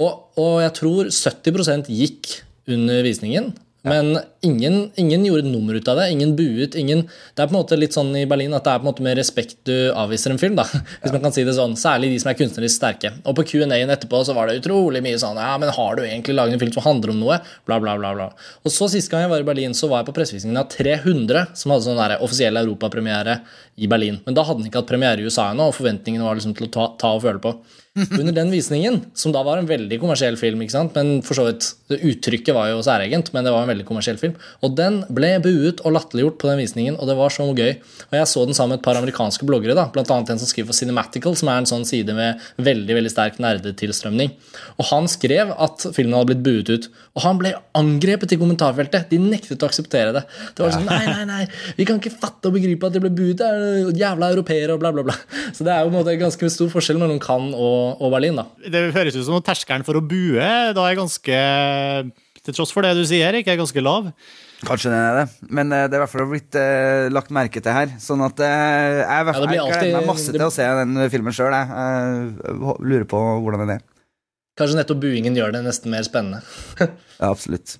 [0.00, 2.32] Og, og jeg tror 70% gikk
[2.72, 3.52] under visningen.
[3.82, 6.10] Men ingen, ingen gjorde nummer ut av det.
[6.12, 6.74] Ingen buet.
[6.74, 8.90] ingen Det er på en måte litt sånn i Berlin at det er på en
[8.90, 10.58] måte med respekt du avviser en film.
[10.58, 10.66] da,
[11.02, 11.78] Hvis man kan si det sånn.
[11.80, 13.14] Særlig de som er kunstnerisk sterke.
[13.24, 16.36] Og på Q&A-en etterpå så var det utrolig mye sånn Ja, men har du egentlig
[16.36, 17.40] laget en film som handler om noe?
[17.68, 18.12] Bla, bla, bla.
[18.18, 18.30] bla.
[18.64, 21.44] Og så Sist gang jeg var i Berlin, så var jeg på pressevisningen av 300
[21.56, 23.38] som hadde sånn der offisiell europapremiere
[23.78, 24.18] i Berlin.
[24.26, 26.66] Men da hadde den ikke hatt premiere i USA ennå, og forventningene var liksom til
[26.66, 27.54] å ta, ta og føle på.
[27.98, 30.94] Under den visningen, som da var en veldig kommersiell film, ikke sant?
[30.94, 34.36] men for så vidt Uttrykket var jo særegent, men det var en veldig kommersiell film.
[34.62, 37.72] Og den ble buet og latterliggjort på den visningen, og det var så gøy.
[38.06, 40.70] Og jeg så den sammen med et par amerikanske bloggere, da, annet en som skriver
[40.70, 44.36] for Cinematical, som er en sånn side med veldig veldig sterk nerdetilstrømning.
[44.78, 49.08] Og han skrev at filmen hadde blitt buet ut, og han ble angrepet i kommentarfeltet.
[49.10, 50.22] De nektet å akseptere det.
[50.54, 51.40] Det var sånn Nei, nei, nei,
[51.76, 53.40] vi kan ikke fatte og begripe at det ble buet.
[53.40, 55.16] Det er jævla europeere og bla, bla, bla.
[55.56, 58.46] Så det er jo en måte ganske stor forskjell mellom Cannes og, og Berlin, da.
[58.62, 60.38] Det høres ut som at terskelen for å bue
[60.76, 61.40] da er ganske
[62.46, 64.06] Til tross for det du sier, ikke er ganske lav.
[64.64, 67.60] Kanskje den er det, men eh, det er i hvert fall blitt uh, lagt merke
[67.64, 67.92] til her.
[68.00, 70.66] Sånn at uh, jeg, Ja, det fall- jeg gleder meg masse det- til å se
[70.80, 71.52] den filmen sjøl.
[71.56, 71.68] Jeg.
[72.44, 73.84] uh, lurer på hvordan den er.
[74.60, 76.42] Kanskje nettopp buingen gjør det nesten mer spennende.
[77.20, 77.74] Ja, absolutt.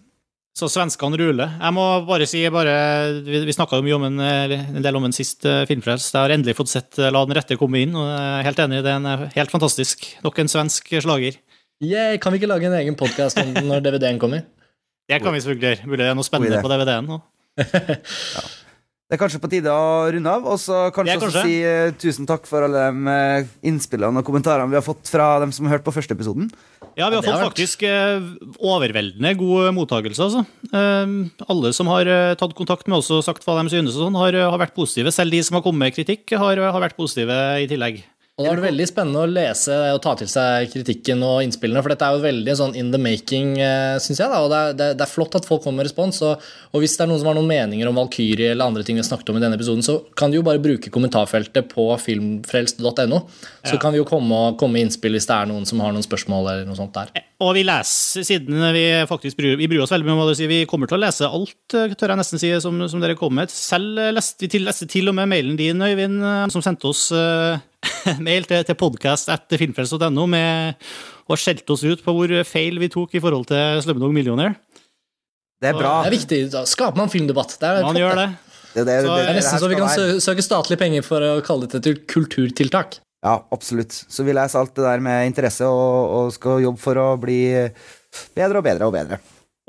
[0.56, 1.54] Så svenskene ruler.
[1.54, 2.72] Jeg må bare si bare,
[3.24, 6.12] Vi, vi snakka jo mye om en, en del om en sist uh, filmfrelst.
[6.12, 8.62] Jeg har endelig fått sett eh, La den rette komme inn, og jeg er helt
[8.66, 8.82] enig.
[8.84, 10.04] Den er helt fantastisk.
[10.26, 11.38] Nok en svensk slager.
[11.80, 14.44] Yeah, kan vi ikke lage en egen podkast om den når DVD-en kommer?
[15.08, 15.88] Det kan vi selvfølgelig gjøre.
[15.88, 17.22] Mulig det er noe spennende på DVD-en nå.
[19.10, 21.40] Det er kanskje på tide å runde av, og så kanskje, kanskje.
[21.42, 25.32] si uh, tusen takk for alle de uh, innspillene og kommentarene vi har fått fra
[25.42, 26.46] dem som har hørt på første episoden.
[26.94, 28.22] Ja, vi har Ja, fått har faktisk uh,
[28.62, 30.44] overveldende god mottakelse, altså.
[30.70, 31.12] Eh,
[31.50, 34.18] alle som har eh, tatt kontakt med oss og sagt hva de synes, og sånn,
[34.20, 35.10] har, har vært positive.
[35.14, 38.02] Selv de som har kommet med kritikk, har, har vært positive i tillegg.
[38.40, 41.82] Og det har vært veldig spennende å lese og ta til seg kritikken og innspillene,
[41.84, 43.50] for dette er jo veldig sånn in the making,
[44.00, 44.32] syns jeg.
[44.32, 46.22] da, og det er, det, er, flott at folk kommer med respons.
[46.24, 46.40] Og,
[46.72, 49.04] og hvis det er noen som har noen meninger om Valkyrie eller andre ting vi
[49.04, 53.20] har snakket om i denne episoden, så kan de jo bare bruke kommentarfeltet på filmfrelst.no.
[53.68, 54.40] Så kan vi jo komme,
[54.72, 57.12] med innspill hvis det er noen som har noen spørsmål eller noe sånt der.
[57.40, 60.50] Og vi leser, siden vi faktisk bryr, vi bryr oss veldig om hva du sier,
[60.50, 63.32] vi kommer til å lese alt, eh, tør jeg nesten si, som, som dere kom
[63.36, 63.52] med.
[63.52, 66.90] Selv eh, leste vi til, leste til og med mailen din, Øyvind, eh, som sendte
[66.90, 67.56] oss eh,
[68.26, 70.74] mail til, til podcast.filmfrelst.no med
[71.30, 74.56] å skjelte oss ut på hvor feil vi tok i forhold til Slumdog Millionaire.
[75.60, 75.94] Det er bra.
[76.04, 76.40] Det er viktig.
[76.54, 77.56] Da skaper man filmdebatt.
[77.60, 78.28] Det er, Man gjør det.
[78.30, 78.46] det.
[78.72, 80.20] Det, det, Så- det, Det er nesten så vi kan være.
[80.24, 83.00] søke statlige penger for å kalle dette et kulturtiltak.
[83.20, 83.92] Ja, absolutt.
[84.08, 87.42] Så vi leser alt det der med interesse og, og skal jobbe for å bli
[88.36, 89.18] bedre og bedre og bedre.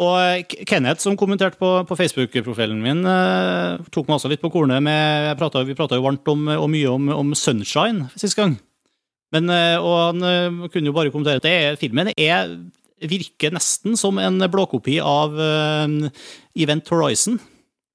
[0.01, 4.51] Og eh, Kenneth, som kommenterte på, på Facebook-profilen min, eh, tok meg også litt på
[4.53, 4.81] kornet.
[4.83, 8.57] Med, pratet, vi prata jo varmt om, og mye om, om Sunshine sist gang.
[9.35, 12.55] Men, eh, og han eh, kunne jo bare kommentere at det filmen er,
[13.01, 15.33] virker nesten som en blåkopi av
[16.53, 17.39] Event Horizon.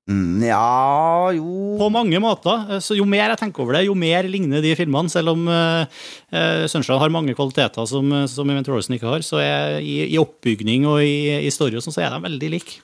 [0.06, 2.76] Mm, ja, jo På mange måter.
[2.76, 5.10] Eh, Så jo mer jeg tenker over det, jo mer ligner de filmene.
[5.10, 10.04] Selv om eh, Sunshine har mange kvaliteter som, som Event ikke har, så er, i,
[10.14, 12.78] i oppbygning og i, i story og sånn, så er de veldig like.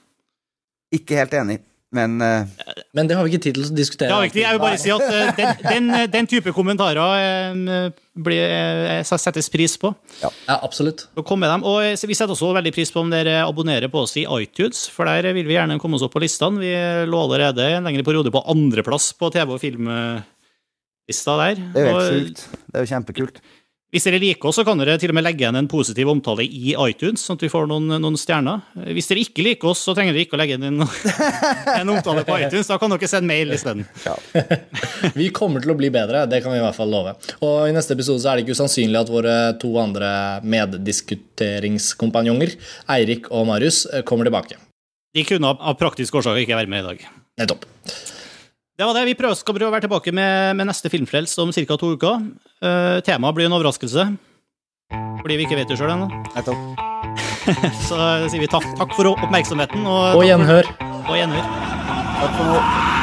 [0.93, 1.61] Ikke helt enig,
[1.93, 4.09] men uh, Men det har vi ikke tid til å diskutere.
[4.09, 4.43] Det har vi ikke.
[4.45, 7.01] Jeg vil bare si at uh, den, den, den type kommentarer
[7.53, 9.93] uh, blir, eh, settes pris på.
[10.21, 10.31] Ja,
[10.61, 11.07] absolutt.
[11.15, 11.65] Så kom med dem.
[11.65, 14.85] Og eh, vi setter også veldig pris på om dere abonnerer på oss i iTunes,
[14.93, 16.61] for der vil vi gjerne komme oss opp på listene.
[16.61, 16.73] Vi
[17.09, 21.65] lå allerede en lengre periode på andreplass på TV- og filmlista der.
[21.73, 22.63] det er jo Og helt sjukt.
[22.69, 23.43] Det er jo kjempekult.
[23.93, 26.47] Hvis dere liker oss, så kan dere til og med legge igjen en positiv omtale
[26.47, 28.63] i iTunes, sånn at vi får noen, noen stjerner.
[28.97, 30.81] Hvis dere ikke liker oss, så trenger dere ikke å legge inn en,
[31.75, 32.71] en omtale på iTunes.
[32.73, 33.85] Da kan dere sende mail isteden.
[35.21, 37.13] Vi kommer til å bli bedre, det kan vi i hvert fall love.
[37.45, 40.11] Og i neste episode så er det ikke usannsynlig at våre to andre
[40.55, 42.51] meddiskuteringskompanjonger,
[42.97, 44.57] Eirik og Marius, kommer tilbake.
[45.13, 46.99] De kunne av praktiske årsaker ikke være med i dag.
[47.43, 47.69] Nettopp.
[48.79, 49.05] Det var det.
[49.11, 51.77] Vi prøver, skal prøve å være tilbake med, med neste Filmfrelst om ca.
[51.79, 52.23] to uker.
[52.65, 54.07] Uh, temaet blir en overraskelse.
[55.23, 56.09] Fordi vi ikke vet det sjøl ennå.
[56.33, 56.81] Nettopp.
[57.89, 57.99] Så
[58.33, 59.85] sier vi takk, takk for oppmerksomheten.
[59.85, 60.69] Og, Og gjenhør.
[61.05, 61.47] og gjenhør.
[62.23, 63.02] Takk for nå.